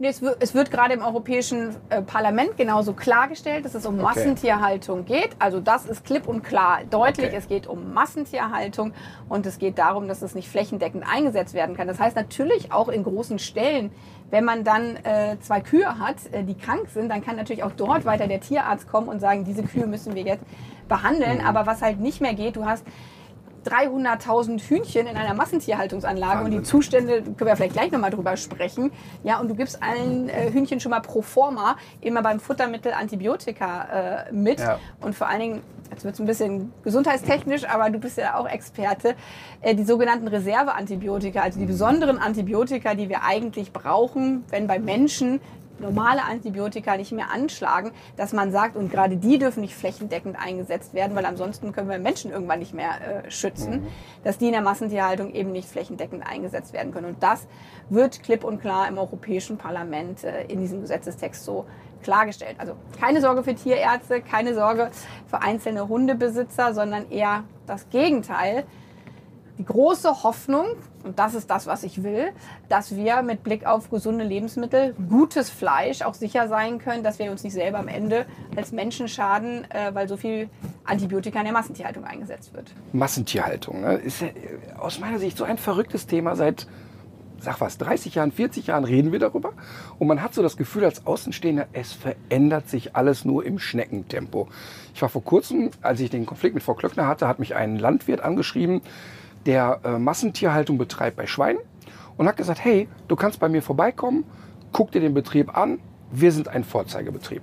[0.00, 3.96] Nee, es, wird, es wird gerade im Europäischen äh, Parlament genauso klargestellt, dass es um
[3.96, 4.04] okay.
[4.04, 5.36] Massentierhaltung geht.
[5.38, 7.26] Also das ist klipp und klar deutlich.
[7.26, 7.36] Okay.
[7.36, 8.94] Es geht um Massentierhaltung
[9.28, 11.86] und es geht darum, dass es nicht flächendeckend eingesetzt werden kann.
[11.86, 13.90] Das heißt natürlich auch in großen Stellen,
[14.30, 17.72] wenn man dann äh, zwei Kühe hat, äh, die krank sind, dann kann natürlich auch
[17.72, 20.46] dort weiter der Tierarzt kommen und sagen, diese Kühe müssen wir jetzt
[20.88, 21.40] behandeln.
[21.40, 21.46] Mhm.
[21.46, 22.86] Aber was halt nicht mehr geht, du hast
[23.66, 26.54] 300.000 Hühnchen in einer Massentierhaltungsanlage Wahnsinn.
[26.54, 28.90] und die Zustände, können wir vielleicht gleich nochmal drüber sprechen.
[29.22, 34.26] Ja, und du gibst allen äh, Hühnchen schon mal pro forma immer beim Futtermittel Antibiotika
[34.28, 34.60] äh, mit.
[34.60, 34.78] Ja.
[35.00, 38.48] Und vor allen Dingen, jetzt wird es ein bisschen gesundheitstechnisch, aber du bist ja auch
[38.48, 39.14] Experte,
[39.60, 45.40] äh, die sogenannten Reserveantibiotika, also die besonderen Antibiotika, die wir eigentlich brauchen, wenn bei Menschen
[45.80, 50.94] normale Antibiotika nicht mehr anschlagen, dass man sagt, und gerade die dürfen nicht flächendeckend eingesetzt
[50.94, 53.86] werden, weil ansonsten können wir Menschen irgendwann nicht mehr äh, schützen, mhm.
[54.24, 57.06] dass die in der Massentierhaltung eben nicht flächendeckend eingesetzt werden können.
[57.06, 57.46] Und das
[57.88, 61.66] wird klipp und klar im Europäischen Parlament äh, in diesem Gesetzestext so
[62.02, 62.56] klargestellt.
[62.58, 64.90] Also keine Sorge für Tierärzte, keine Sorge
[65.26, 68.64] für einzelne Hundebesitzer, sondern eher das Gegenteil.
[69.60, 70.68] Die große Hoffnung,
[71.04, 72.32] und das ist das, was ich will,
[72.70, 77.30] dass wir mit Blick auf gesunde Lebensmittel, gutes Fleisch auch sicher sein können, dass wir
[77.30, 78.24] uns nicht selber am Ende
[78.56, 80.48] als Menschen schaden, äh, weil so viel
[80.84, 82.72] Antibiotika in der Massentierhaltung eingesetzt wird.
[82.94, 83.96] Massentierhaltung ne?
[83.96, 84.28] ist ja
[84.78, 86.66] aus meiner Sicht so ein verrücktes Thema seit
[87.38, 89.52] sag was, 30 Jahren, 40 Jahren reden wir darüber.
[89.98, 94.48] Und man hat so das Gefühl als Außenstehender, es verändert sich alles nur im Schneckentempo.
[94.94, 97.78] Ich war vor kurzem, als ich den Konflikt mit Frau Klöckner hatte, hat mich ein
[97.78, 98.82] Landwirt angeschrieben,
[99.46, 101.60] der äh, Massentierhaltung betreibt bei Schweinen
[102.16, 104.24] und hat gesagt, hey, du kannst bei mir vorbeikommen,
[104.72, 105.78] guck dir den Betrieb an,
[106.12, 107.42] wir sind ein Vorzeigebetrieb.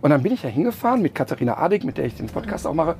[0.00, 2.74] Und dann bin ich da hingefahren mit Katharina Adig, mit der ich den Podcast auch
[2.74, 2.96] mache.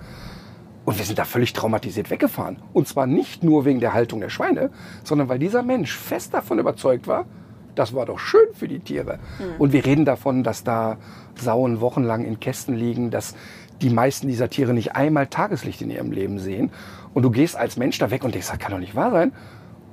[0.85, 2.57] Und wir sind da völlig traumatisiert weggefahren.
[2.73, 4.71] Und zwar nicht nur wegen der Haltung der Schweine,
[5.05, 7.27] sondern weil dieser Mensch fest davon überzeugt war,
[7.75, 9.19] das war doch schön für die Tiere.
[9.39, 9.61] Mhm.
[9.61, 10.99] Und wir reden davon, dass da
[11.37, 13.35] Sauen wochenlang in Kästen liegen, dass
[13.81, 16.71] die meisten dieser Tiere nicht einmal Tageslicht in ihrem Leben sehen.
[17.15, 19.33] Und du gehst als Mensch da weg und denkst, das kann doch nicht wahr sein.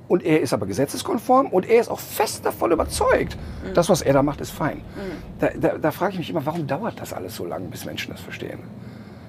[0.08, 3.74] Und er ist aber gesetzeskonform und er ist auch fest davon überzeugt, mhm.
[3.74, 4.78] das, was er da macht, ist fein.
[4.78, 5.38] Mhm.
[5.38, 8.10] Da, da, da frage ich mich immer, warum dauert das alles so lange, bis Menschen
[8.10, 8.58] das verstehen?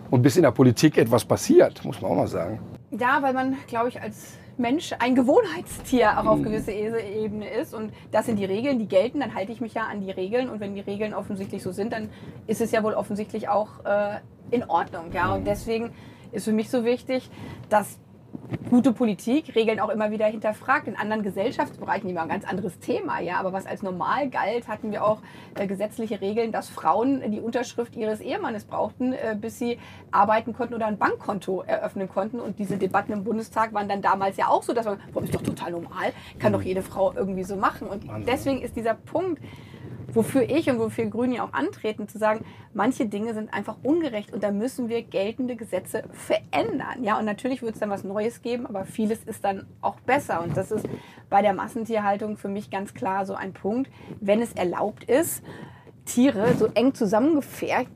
[0.09, 2.59] Und bis in der Politik etwas passiert, muss man auch mal sagen.
[2.89, 6.43] Ja, weil man, glaube ich, als Mensch ein Gewohnheitstier auch auf mhm.
[6.43, 7.73] gewisse Ebene ist.
[7.73, 9.19] Und das sind die Regeln, die gelten.
[9.19, 10.49] Dann halte ich mich ja an die Regeln.
[10.49, 12.09] Und wenn die Regeln offensichtlich so sind, dann
[12.47, 15.11] ist es ja wohl offensichtlich auch äh, in Ordnung.
[15.13, 15.33] Ja?
[15.33, 15.45] Und mhm.
[15.45, 15.91] deswegen
[16.31, 17.29] ist für mich so wichtig,
[17.69, 17.99] dass
[18.69, 20.87] gute Politik Regeln auch immer wieder hinterfragt.
[20.87, 23.37] In anderen Gesellschaftsbereichen immer ein ganz anderes Thema, ja.
[23.37, 25.19] Aber was als normal galt, hatten wir auch
[25.55, 29.77] äh, gesetzliche Regeln, dass Frauen die Unterschrift ihres Ehemannes brauchten, äh, bis sie
[30.11, 32.39] arbeiten konnten oder ein Bankkonto eröffnen konnten.
[32.39, 35.33] Und diese Debatten im Bundestag waren dann damals ja auch so, dass man, boah, ist
[35.33, 36.57] doch total normal, kann mhm.
[36.57, 37.87] doch jede Frau irgendwie so machen.
[37.87, 39.41] Und deswegen ist dieser Punkt,
[40.13, 44.33] wofür ich und wofür Grüne ja auch antreten, zu sagen, manche Dinge sind einfach ungerecht
[44.33, 47.03] und da müssen wir geltende Gesetze verändern.
[47.03, 50.41] Ja, und natürlich wird es dann was Neues geben, aber vieles ist dann auch besser.
[50.41, 50.87] Und das ist
[51.29, 55.43] bei der Massentierhaltung für mich ganz klar so ein Punkt, wenn es erlaubt ist,
[56.05, 57.91] Tiere so eng zusammengefärbt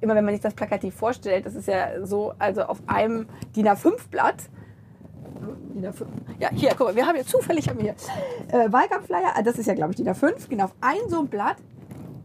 [0.00, 3.68] immer wenn man sich das plakativ vorstellt, das ist ja so, also auf einem DIN
[3.68, 4.50] A5-Blatt
[5.74, 6.06] DIN A5.
[6.38, 7.94] Ja, hier, guck mal, wir haben hier zufällig haben wir
[8.50, 9.32] hier äh, Wahlkampfflyer.
[9.34, 10.48] Ah, das ist ja, glaube ich, DIN A5.
[10.48, 11.56] Genau, auf ein so ein Blatt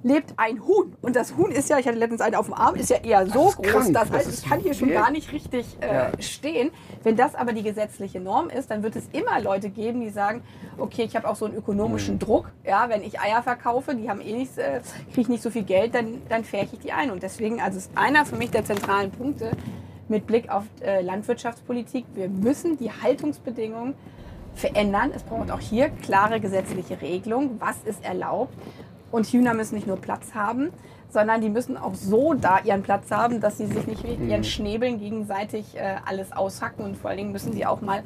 [0.03, 0.95] lebt ein Huhn.
[1.01, 3.25] Und das Huhn ist ja, ich hatte letztens einen auf dem Arm, ist ja eher
[3.27, 3.71] so das groß.
[3.71, 3.93] Krank.
[3.93, 6.11] Das heißt, ich kann hier schon gar nicht richtig äh, ja.
[6.19, 6.71] stehen.
[7.03, 10.43] Wenn das aber die gesetzliche Norm ist, dann wird es immer Leute geben, die sagen,
[10.77, 12.19] okay, ich habe auch so einen ökonomischen mhm.
[12.19, 12.51] Druck.
[12.65, 15.63] Ja, wenn ich Eier verkaufe, die haben eh nichts, äh, kriege ich nicht so viel
[15.63, 17.11] Geld, dann, dann färche ich die ein.
[17.11, 19.51] Und deswegen, also ist einer für mich der zentralen Punkte,
[20.11, 22.05] mit Blick auf äh, Landwirtschaftspolitik.
[22.13, 23.95] Wir müssen die Haltungsbedingungen
[24.53, 25.11] verändern.
[25.15, 28.53] Es braucht auch hier klare gesetzliche Regelungen, was ist erlaubt.
[29.11, 30.71] Und Hühner müssen nicht nur Platz haben,
[31.09, 34.41] sondern die müssen auch so da ihren Platz haben, dass sie sich nicht mit ihren
[34.41, 34.45] mhm.
[34.45, 36.85] Schnäbeln gegenseitig äh, alles aushacken.
[36.85, 38.03] Und vor allen Dingen müssen sie auch mal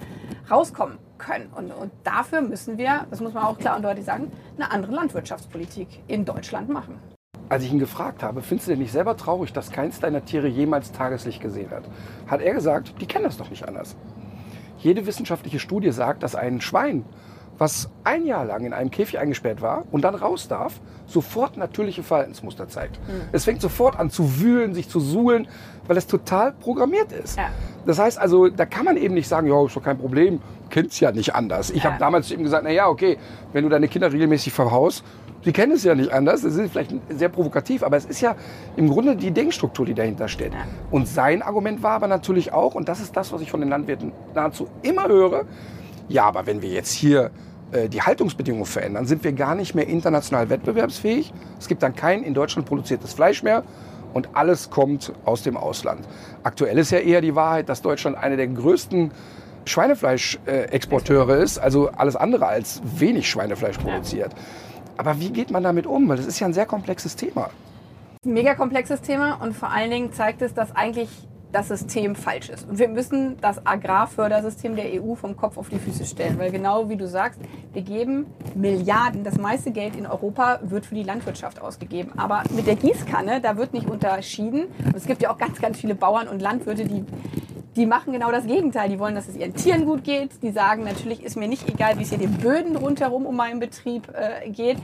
[0.49, 1.51] rauskommen können.
[1.55, 4.93] Und, und dafür müssen wir, das muss man auch klar und deutlich sagen, eine andere
[4.93, 7.14] Landwirtschaftspolitik in Deutschland machen
[7.49, 10.47] als ich ihn gefragt habe, findest du denn nicht selber traurig, dass keins deiner Tiere
[10.47, 11.83] jemals Tageslicht gesehen hat?
[12.27, 13.95] Hat er gesagt, die kennen das doch nicht anders.
[14.79, 17.05] Jede wissenschaftliche Studie sagt, dass ein Schwein,
[17.57, 22.03] was ein Jahr lang in einem Käfig eingesperrt war und dann raus darf, sofort natürliche
[22.03, 22.99] Verhaltensmuster zeigt.
[23.07, 23.21] Mhm.
[23.31, 25.47] Es fängt sofort an zu wühlen, sich zu suhlen,
[25.87, 27.37] weil es total programmiert ist.
[27.37, 27.49] Ja.
[27.85, 30.99] Das heißt also, da kann man eben nicht sagen, ja, ist doch kein Problem, kennt's
[30.99, 31.69] ja nicht anders.
[31.69, 31.91] Ich ja.
[31.91, 33.17] habe damals ihm gesagt, na ja, okay,
[33.53, 35.03] wenn du deine Kinder regelmäßig verhaust,
[35.45, 36.41] Sie kennen es ja nicht anders.
[36.41, 38.35] Das ist vielleicht sehr provokativ, aber es ist ja
[38.75, 40.53] im Grunde die Denkstruktur, die dahinter steht.
[40.89, 43.69] Und sein Argument war aber natürlich auch, und das ist das, was ich von den
[43.69, 45.45] Landwirten nahezu immer höre,
[46.07, 47.29] ja, aber wenn wir jetzt hier
[47.71, 51.31] äh, die Haltungsbedingungen verändern, sind wir gar nicht mehr international wettbewerbsfähig.
[51.59, 53.63] Es gibt dann kein in Deutschland produziertes Fleisch mehr
[54.13, 56.07] und alles kommt aus dem Ausland.
[56.43, 59.11] Aktuell ist ja eher die Wahrheit, dass Deutschland eine der größten
[59.65, 64.31] Schweinefleischexporteure ist, also alles andere als wenig Schweinefleisch produziert.
[64.97, 66.07] Aber wie geht man damit um?
[66.07, 67.49] Weil das ist ja ein sehr komplexes Thema.
[68.25, 71.09] Ein mega komplexes Thema und vor allen Dingen zeigt es, dass eigentlich
[71.55, 72.67] das System falsch ist.
[72.67, 76.89] Und wir müssen das Agrarfördersystem der EU vom Kopf auf die Füße stellen, weil genau
[76.89, 77.39] wie du sagst,
[77.71, 82.11] wir geben Milliarden, das meiste Geld in Europa wird für die Landwirtschaft ausgegeben.
[82.17, 84.65] Aber mit der Gießkanne, da wird nicht unterschieden.
[84.83, 87.05] Und es gibt ja auch ganz, ganz viele Bauern und Landwirte, die
[87.75, 88.89] die machen genau das Gegenteil.
[88.89, 90.41] Die wollen, dass es ihren Tieren gut geht.
[90.41, 93.59] Die sagen, natürlich ist mir nicht egal, wie es hier den Böden rundherum um meinen
[93.59, 94.77] Betrieb äh, geht.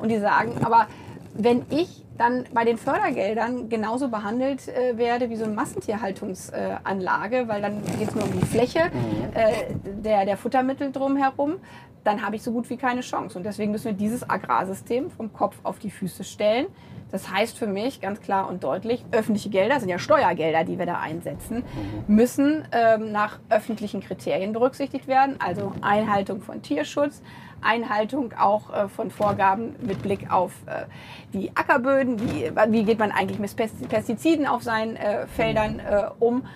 [0.00, 0.86] Und die sagen, aber
[1.34, 7.48] wenn ich dann bei den Fördergeldern genauso behandelt äh, werde wie so eine Massentierhaltungsanlage, äh,
[7.48, 9.34] weil dann geht es nur um die Fläche mhm.
[9.34, 11.56] äh, der, der Futtermittel drumherum,
[12.04, 13.36] dann habe ich so gut wie keine Chance.
[13.36, 16.66] Und deswegen müssen wir dieses Agrarsystem vom Kopf auf die Füße stellen.
[17.12, 20.86] Das heißt für mich ganz klar und deutlich, öffentliche Gelder, sind ja Steuergelder, die wir
[20.86, 21.62] da einsetzen,
[22.08, 25.36] müssen ähm, nach öffentlichen Kriterien berücksichtigt werden.
[25.38, 27.22] Also Einhaltung von Tierschutz,
[27.62, 30.86] Einhaltung auch äh, von Vorgaben mit Blick auf äh,
[31.32, 33.54] die Ackerböden, wie, geht man eigentlich mit
[33.88, 35.80] Pestiziden auf seinen äh, Feldern
[36.18, 36.46] um.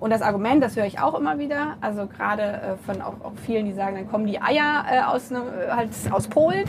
[0.00, 3.72] Und das Argument, das höre ich auch immer wieder, also gerade von auch, vielen, die
[3.72, 6.64] sagen, dann kommen die Eier aus, ne, halt aus Polen.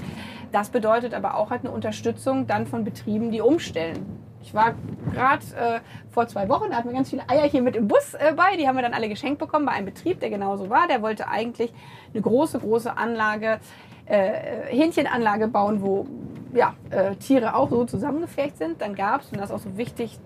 [0.51, 4.05] Das bedeutet aber auch halt eine Unterstützung dann von Betrieben, die umstellen.
[4.41, 4.73] Ich war
[5.13, 5.79] gerade äh,
[6.12, 8.55] vor zwei Wochen, da hatten wir ganz viele Eier hier mit im Bus äh, bei.
[8.55, 10.88] Die haben wir dann alle geschenkt bekommen bei einem Betrieb, der genauso war.
[10.88, 11.73] Der wollte eigentlich
[12.13, 13.59] eine große, große Anlage,
[14.05, 14.31] äh,
[14.69, 16.07] Hähnchenanlage bauen, wo
[16.53, 18.81] ja, äh, Tiere auch so zusammengefärbt sind.
[18.81, 20.19] Dann gab es, und das ist auch so wichtig,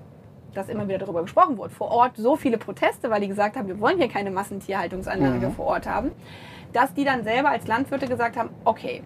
[0.54, 3.68] dass immer wieder darüber gesprochen wurde, vor Ort so viele Proteste, weil die gesagt haben,
[3.68, 5.54] wir wollen hier keine Massentierhaltungsanlage mhm.
[5.54, 6.12] vor Ort haben,
[6.72, 9.04] dass die dann selber als Landwirte gesagt haben, okay,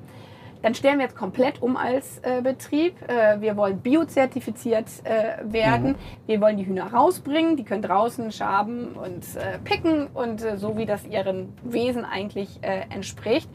[0.62, 2.96] dann stellen wir jetzt komplett um als äh, Betrieb.
[3.08, 5.92] Äh, wir wollen biozertifiziert äh, werden.
[5.92, 5.96] Mhm.
[6.26, 7.58] Wir wollen die Hühner rausbringen.
[7.58, 12.60] Die können draußen schaben und äh, picken und äh, so wie das ihren Wesen eigentlich
[12.62, 13.50] äh, entspricht.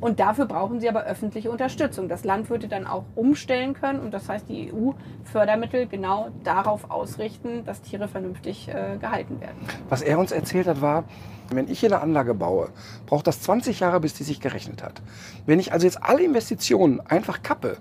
[0.00, 4.28] Und dafür brauchen sie aber öffentliche Unterstützung, dass Landwirte dann auch umstellen können und das
[4.28, 9.56] heißt die EU-Fördermittel genau darauf ausrichten, dass Tiere vernünftig äh, gehalten werden.
[9.88, 11.04] Was er uns erzählt hat, war,
[11.50, 12.68] wenn ich hier eine Anlage baue,
[13.06, 15.02] braucht das 20 Jahre, bis die sich gerechnet hat.
[15.46, 17.78] Wenn ich also jetzt alle Investitionen einfach kappe,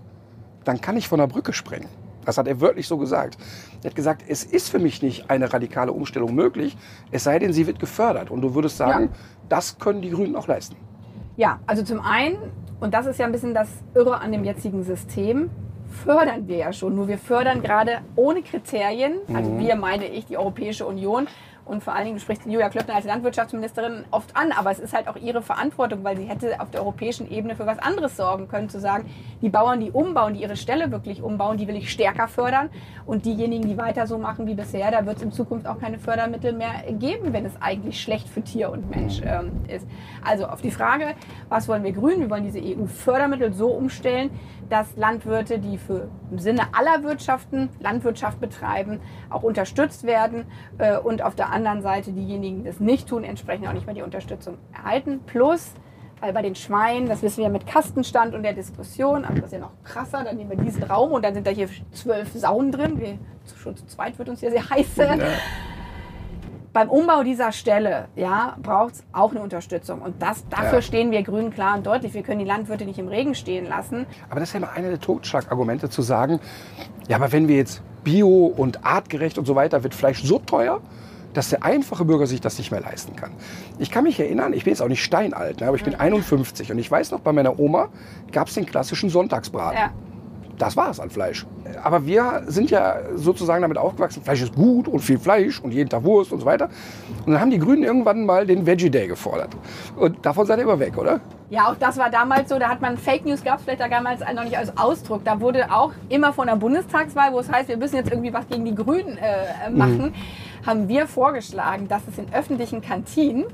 [0.63, 1.89] dann kann ich von der Brücke sprengen.
[2.25, 3.37] Das hat er wörtlich so gesagt.
[3.83, 6.75] Er hat gesagt, es ist für mich nicht eine radikale Umstellung möglich,
[7.11, 8.31] es sei denn, sie wird gefördert.
[8.31, 9.19] Und du würdest sagen, ja.
[9.47, 10.75] das können die Grünen auch leisten.
[11.37, 12.37] Ja, also zum einen,
[12.79, 15.51] und das ist ja ein bisschen das Irre an dem jetzigen System,
[16.03, 16.95] fördern wir ja schon.
[16.95, 19.59] Nur wir fördern gerade ohne Kriterien, also mhm.
[19.59, 21.27] wir meine ich, die Europäische Union,
[21.67, 25.07] und vor allen Dingen spricht Julia Klöckner als Landwirtschaftsministerin oft an, aber es ist halt
[25.07, 28.69] auch ihre Verantwortung, weil sie hätte auf der europäischen Ebene für was anderes sorgen können,
[28.69, 29.09] zu sagen,
[29.41, 32.69] die Bauern, die umbauen, die ihre Ställe wirklich umbauen, die will ich stärker fördern
[33.05, 35.99] und diejenigen, die weiter so machen wie bisher, da wird es in Zukunft auch keine
[35.99, 39.87] Fördermittel mehr geben, wenn es eigentlich schlecht für Tier und Mensch ähm, ist.
[40.23, 41.15] Also auf die Frage,
[41.49, 42.21] was wollen wir grün?
[42.21, 44.29] Wir wollen diese EU-Fördermittel so umstellen,
[44.69, 48.99] dass Landwirte, die für im Sinne aller Wirtschaften Landwirtschaft betreiben,
[49.29, 50.45] auch unterstützt werden
[50.77, 53.95] äh, und auf der anderen Seite diejenigen, die das nicht tun, entsprechend auch nicht mehr
[53.95, 55.21] die Unterstützung erhalten.
[55.25, 55.73] Plus,
[56.19, 59.53] weil bei den Schweinen, das wissen wir mit Kastenstand und der Diskussion, aber das ist
[59.53, 62.71] ja noch krasser, dann nehmen wir diesen Raum und dann sind da hier zwölf Sauen
[62.71, 62.99] drin.
[62.99, 63.19] Wir,
[63.55, 64.95] schon zu zweit wird uns hier sehr heiß.
[64.97, 65.15] Ja
[66.77, 69.99] beim Umbau dieser Stelle ja, braucht es auch eine Unterstützung.
[69.99, 70.81] Und das, dafür ja.
[70.83, 72.13] stehen wir Grünen klar und deutlich.
[72.13, 74.05] Wir können die Landwirte nicht im Regen stehen lassen.
[74.29, 76.39] Aber das ist ja immer einer der Totschlagargumente zu sagen,
[77.07, 80.79] ja, aber wenn wir jetzt bio und artgerecht und so weiter, wird Fleisch so teuer,
[81.33, 83.31] dass der einfache Bürger sich das nicht mehr leisten kann.
[83.79, 86.71] Ich kann mich erinnern, ich bin jetzt auch nicht steinalt, ne, aber ich bin 51
[86.71, 87.89] und ich weiß noch, bei meiner Oma
[88.31, 89.79] gab es den klassischen Sonntagsbraten.
[89.79, 89.89] Ja
[90.57, 91.45] das war es an Fleisch.
[91.83, 95.89] Aber wir sind ja sozusagen damit aufgewachsen, Fleisch ist gut und viel Fleisch und jeden
[95.89, 96.69] Tag Wurst und so weiter.
[97.25, 99.49] Und dann haben die Grünen irgendwann mal den Veggie Day gefordert.
[99.95, 101.19] Und davon seid ihr immer weg, oder?
[101.49, 103.87] Ja, auch das war damals so, da hat man Fake News, gab es vielleicht da
[103.87, 105.23] damals noch nicht als Ausdruck.
[105.23, 108.47] Da wurde auch immer von der Bundestagswahl, wo es heißt, wir müssen jetzt irgendwie was
[108.47, 110.65] gegen die Grünen äh, machen, mhm.
[110.65, 113.45] haben wir vorgeschlagen, dass es in öffentlichen Kantinen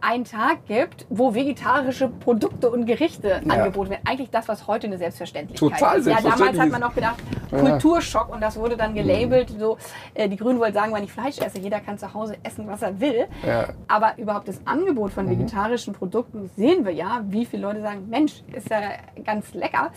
[0.00, 3.54] einen Tag gibt, wo vegetarische Produkte und Gerichte ja.
[3.54, 4.02] angeboten werden.
[4.06, 6.06] Eigentlich das, was heute eine Selbstverständlichkeit Total ist.
[6.06, 7.18] Ja, damals hat man noch gedacht,
[7.50, 9.50] Kulturschock und das wurde dann gelabelt.
[9.58, 9.76] So,
[10.14, 12.82] äh, die Grünen wollten sagen, wenn ich Fleisch esse, jeder kann zu Hause essen, was
[12.82, 13.26] er will.
[13.46, 13.68] Ja.
[13.88, 15.30] Aber überhaupt das Angebot von mhm.
[15.30, 18.80] vegetarischen Produkten sehen wir ja, wie viele Leute sagen, Mensch, ist ja
[19.24, 19.90] ganz lecker,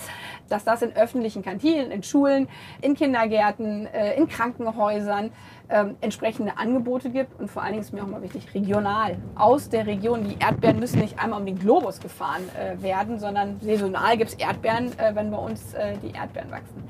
[0.49, 2.47] dass das in öffentlichen Kantinen, in Schulen,
[2.81, 5.31] in Kindergärten, äh, in Krankenhäusern
[5.69, 9.69] ähm, entsprechende Angebote gibt und vor allen Dingen ist mir auch mal wichtig, regional, aus
[9.69, 10.23] der Region.
[10.23, 14.35] Die Erdbeeren müssen nicht einmal um den Globus gefahren äh, werden, sondern saisonal gibt es
[14.35, 16.83] Erdbeeren, äh, wenn bei uns äh, die Erdbeeren wachsen.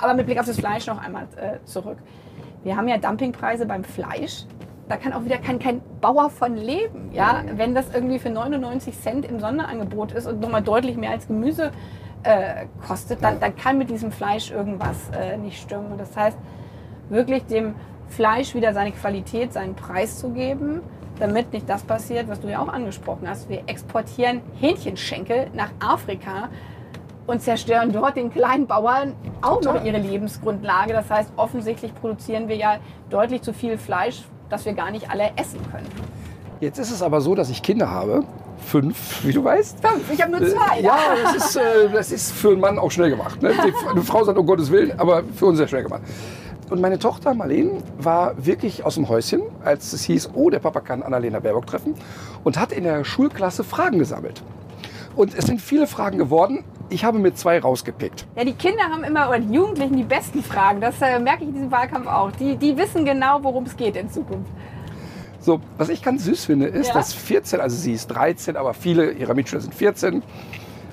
[0.00, 1.98] Aber mit Blick auf das Fleisch noch einmal äh, zurück.
[2.62, 4.44] Wir haben ja Dumpingpreise beim Fleisch.
[4.88, 7.10] Da kann auch wieder kein, kein Bauer von leben.
[7.12, 7.44] Ja?
[7.54, 11.70] Wenn das irgendwie für 99 Cent im Sonderangebot ist und nochmal deutlich mehr als Gemüse
[12.22, 15.92] äh, kostet, dann, dann kann mit diesem Fleisch irgendwas äh, nicht stimmen.
[15.92, 16.36] Und das heißt,
[17.08, 17.74] wirklich dem
[18.08, 20.80] Fleisch wieder seine Qualität, seinen Preis zu geben,
[21.18, 23.48] damit nicht das passiert, was du ja auch angesprochen hast.
[23.48, 26.48] Wir exportieren Hähnchenschenkel nach Afrika
[27.30, 30.92] und zerstören dort den kleinen Bauern auch noch ihre Lebensgrundlage.
[30.92, 35.30] Das heißt, offensichtlich produzieren wir ja deutlich zu viel Fleisch, das wir gar nicht alle
[35.36, 35.86] essen können.
[36.58, 38.24] Jetzt ist es aber so, dass ich Kinder habe.
[38.58, 39.78] Fünf, wie du weißt.
[39.80, 40.80] Fünf, ich habe nur zwei.
[40.80, 43.40] Äh, ja, das ist, äh, das ist für einen Mann auch schnell gemacht.
[43.40, 43.52] Ne?
[43.64, 46.02] Die, eine Frau sagt, um Gottes Willen, aber für uns sehr schnell gemacht.
[46.68, 50.80] Und meine Tochter Marlene war wirklich aus dem Häuschen, als es hieß, oh, der Papa
[50.80, 51.94] kann Annalena Baerbock treffen
[52.44, 54.42] und hat in der Schulklasse Fragen gesammelt.
[55.16, 58.26] Und es sind viele Fragen geworden, ich habe mir zwei rausgepickt.
[58.36, 60.80] Ja, die Kinder haben immer, oder die Jugendlichen, die besten Fragen.
[60.80, 62.32] Das äh, merke ich in diesem Wahlkampf auch.
[62.32, 64.50] Die, die wissen genau, worum es geht in Zukunft.
[65.40, 66.94] So, was ich ganz süß finde, ist, ja.
[66.94, 70.22] dass 14, also sie ist 13, aber viele ihrer Mitschüler sind 14.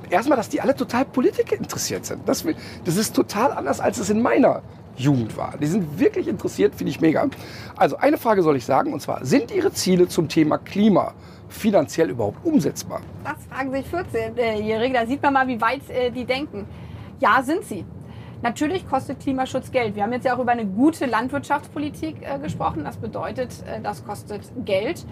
[0.10, 2.28] Erstmal, dass die alle total Politik interessiert sind.
[2.30, 2.46] Das,
[2.86, 4.62] das ist total anders, als es in meiner
[4.98, 5.56] Jugend war.
[5.62, 7.28] Die sind wirklich interessiert, finde ich mega.
[7.76, 11.14] Also eine Frage soll ich sagen, und zwar, sind Ihre Ziele zum Thema Klima
[11.50, 13.02] finanziell überhaupt umsetzbar?
[13.24, 14.94] Das fragen sich 14-Jährige.
[14.94, 16.66] Da sieht man mal, wie weit äh, die denken.
[17.20, 17.86] Ja, sind sie.
[18.42, 19.96] Natürlich kostet Klimaschutz Geld.
[19.96, 22.84] Wir haben jetzt ja auch über eine gute Landwirtschaftspolitik äh, gesprochen.
[22.84, 25.06] Das bedeutet, äh, das kostet Geld.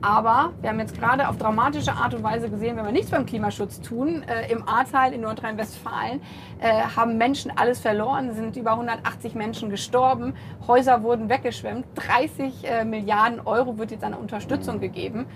[0.00, 3.26] Aber wir haben jetzt gerade auf dramatische Art und Weise gesehen, wenn wir nichts beim
[3.26, 6.20] Klimaschutz tun, äh, im Ahrtal in Nordrhein-Westfalen
[6.60, 10.34] äh, haben Menschen alles verloren, sind über 180 Menschen gestorben,
[10.66, 15.26] Häuser wurden weggeschwemmt, 30 äh, Milliarden Euro wird jetzt an Unterstützung gegeben.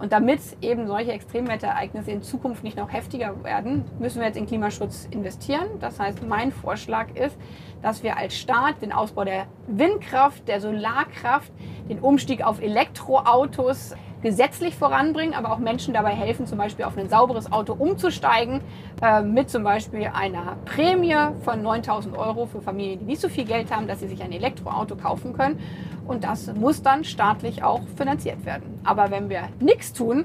[0.00, 4.46] Und damit eben solche Extremwetterereignisse in Zukunft nicht noch heftiger werden, müssen wir jetzt in
[4.46, 5.66] Klimaschutz investieren.
[5.78, 7.36] Das heißt, mein Vorschlag ist,
[7.82, 11.52] dass wir als Staat den Ausbau der Windkraft, der Solarkraft,
[11.90, 17.08] den Umstieg auf Elektroautos gesetzlich voranbringen, aber auch Menschen dabei helfen, zum Beispiel auf ein
[17.08, 18.60] sauberes Auto umzusteigen,
[19.02, 23.44] äh, mit zum Beispiel einer Prämie von 9000 Euro für Familien, die nicht so viel
[23.44, 25.58] Geld haben, dass sie sich ein Elektroauto kaufen können.
[26.06, 28.80] Und das muss dann staatlich auch finanziert werden.
[28.84, 30.24] Aber wenn wir nichts tun,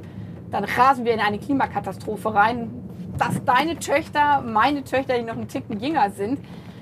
[0.52, 2.72] dann rasen wir in eine Klimakatastrophe rein,
[3.18, 6.40] dass deine Töchter, meine Töchter, die noch einen Ticken jünger sind,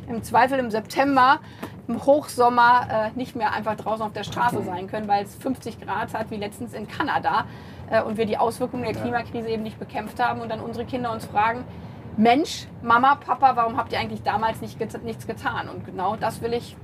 [0.08, 1.40] im Zweifel im September,
[1.88, 5.82] im Hochsommer äh, nicht mehr einfach draußen auf der Straße sein können, weil es 50
[5.82, 7.46] Grad hat, wie letztens in Kanada,
[7.90, 11.12] äh, und wir die Auswirkungen der Klimakrise eben nicht bekämpft haben und dann unsere Kinder
[11.12, 11.66] uns fragen,
[12.16, 15.68] Mensch, Mama, Papa, warum habt ihr eigentlich damals nicht nichts getan?
[15.68, 16.78] Und genau das will ich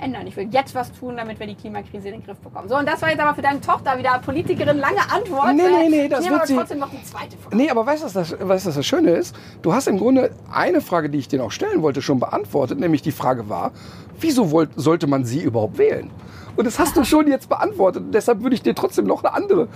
[0.00, 0.26] ändern.
[0.26, 2.68] Ich will jetzt was tun, damit wir die Klimakrise in den Griff bekommen.
[2.68, 5.54] So, und das war jetzt aber für deine Tochter wieder Politikerin lange Antwort.
[5.54, 6.56] Nee, nee, nee, das ich wird aber sie...
[6.56, 7.56] trotzdem noch die zweite Frage.
[7.56, 9.34] Nee, aber weißt du, was das, weißt, das Schöne ist?
[9.62, 12.78] Du hast im Grunde eine Frage, die ich dir noch stellen wollte, schon beantwortet.
[12.78, 13.72] Nämlich die Frage war,
[14.20, 16.10] wieso wollt, sollte man sie überhaupt wählen?
[16.56, 18.04] Und das hast du schon jetzt beantwortet.
[18.04, 19.68] Und deshalb würde ich dir trotzdem noch eine andere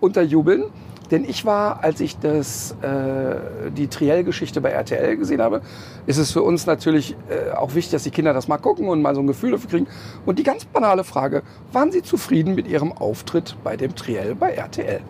[0.00, 0.64] unterjubeln.
[1.10, 5.60] Denn ich war, als ich das, äh, die Triell-Geschichte bei RTL gesehen habe,
[6.06, 9.02] ist es für uns natürlich äh, auch wichtig, dass die Kinder das mal gucken und
[9.02, 9.86] mal so ein Gefühl dafür kriegen.
[10.24, 14.52] Und die ganz banale Frage, waren Sie zufrieden mit Ihrem Auftritt bei dem Triell bei
[14.52, 15.00] RTL?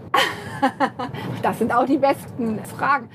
[1.43, 3.09] das sind auch die besten Fragen.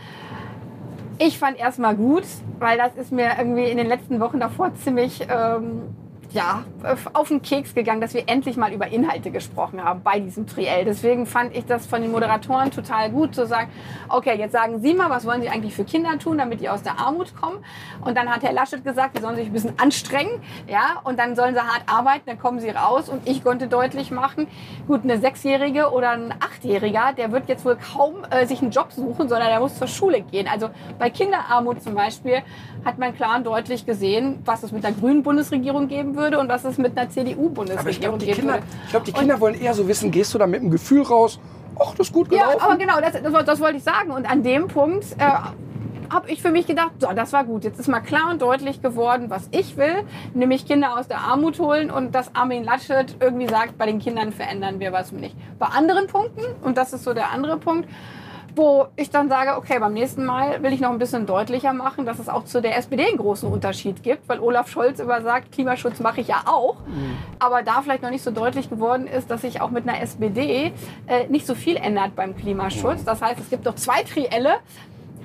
[1.19, 2.23] Ich fand erstmal gut,
[2.59, 5.25] weil das ist mir irgendwie in den letzten Wochen davor ziemlich...
[5.29, 5.95] Ähm
[6.31, 6.65] ja,
[7.13, 10.83] auf den Keks gegangen, dass wir endlich mal über Inhalte gesprochen haben bei diesem Triell.
[10.83, 13.71] Deswegen fand ich das von den Moderatoren total gut zu sagen,
[14.09, 16.83] okay, jetzt sagen Sie mal, was wollen Sie eigentlich für Kinder tun, damit die aus
[16.83, 17.63] der Armut kommen?
[18.01, 21.35] Und dann hat Herr Laschet gesagt, sie sollen sich ein bisschen anstrengen, ja, und dann
[21.35, 23.07] sollen sie hart arbeiten, dann kommen sie raus.
[23.07, 24.47] Und ich konnte deutlich machen,
[24.87, 28.91] gut, eine Sechsjährige oder ein Achtjähriger, der wird jetzt wohl kaum äh, sich einen Job
[28.91, 30.47] suchen, sondern der muss zur Schule gehen.
[30.47, 32.41] Also bei Kinderarmut zum Beispiel
[32.83, 36.49] hat man klar und deutlich gesehen, was es mit der grünen Bundesregierung geben würde und
[36.49, 38.65] was es mit einer CDU-Bundesregierung geben Kinder, würde.
[38.85, 41.03] Ich glaube, die Kinder und wollen eher so wissen, gehst du da mit dem Gefühl
[41.03, 41.39] raus,
[41.79, 42.57] ach, das ist gut gelaufen?
[42.57, 44.11] Ja, aber genau, das, das, das wollte ich sagen.
[44.11, 45.29] Und an dem Punkt äh,
[46.09, 47.63] habe ich für mich gedacht, so, das war gut.
[47.63, 50.03] Jetzt ist mal klar und deutlich geworden, was ich will,
[50.33, 54.31] nämlich Kinder aus der Armut holen und dass Armin Laschet irgendwie sagt, bei den Kindern
[54.31, 55.35] verändern wir was nicht.
[55.59, 57.89] Bei anderen Punkten, und das ist so der andere Punkt,
[58.57, 62.05] wo ich dann sage, okay, beim nächsten Mal will ich noch ein bisschen deutlicher machen,
[62.05, 65.51] dass es auch zu der SPD einen großen Unterschied gibt, weil Olaf Scholz immer sagt,
[65.51, 67.17] Klimaschutz mache ich ja auch, mhm.
[67.39, 70.73] aber da vielleicht noch nicht so deutlich geworden ist, dass sich auch mit einer SPD
[71.07, 73.03] äh, nicht so viel ändert beim Klimaschutz.
[73.03, 74.55] Das heißt, es gibt doch zwei Trielle,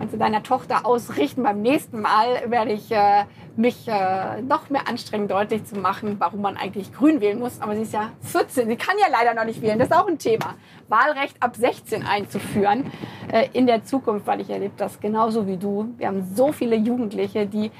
[0.02, 1.44] kannst du deiner Tochter ausrichten.
[1.44, 6.40] Beim nächsten Mal werde ich äh, mich äh, noch mehr anstrengen, deutlich zu machen, warum
[6.40, 7.60] man eigentlich grün wählen muss.
[7.60, 9.78] Aber sie ist ja 14, sie kann ja leider noch nicht wählen.
[9.78, 10.54] Das ist auch ein Thema.
[10.88, 12.90] Wahlrecht ab 16 einzuführen
[13.30, 15.94] äh, in der Zukunft, weil ich erlebe das genauso wie du.
[15.98, 17.70] Wir haben so viele Jugendliche, die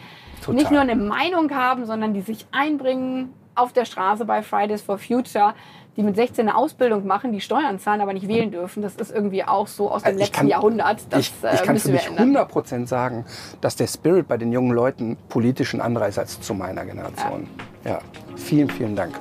[0.43, 0.55] Total.
[0.55, 4.97] nicht nur eine Meinung haben, sondern die sich einbringen auf der Straße bei Fridays for
[4.97, 5.55] Future
[5.97, 8.83] die mit 16 eine Ausbildung machen, die Steuern zahlen, aber nicht wählen dürfen.
[8.83, 11.01] Das ist irgendwie auch so aus dem also letzten kann, Jahrhundert.
[11.11, 13.25] Das ich, ich äh, kann für mich 100 Prozent sagen,
[13.61, 17.47] dass der Spirit bei den jungen Leuten politischen anderer ist als zu meiner Generation.
[17.85, 17.99] Ja, ja.
[18.37, 19.15] vielen, vielen Dank.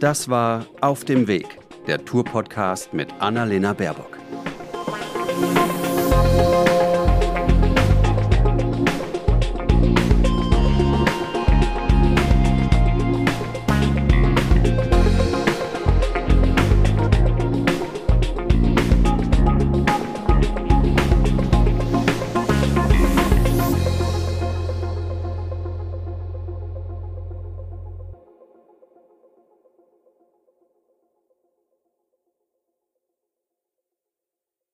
[0.00, 4.17] Das war Auf dem Weg, der Tour-Podcast mit Annalena Baerbock.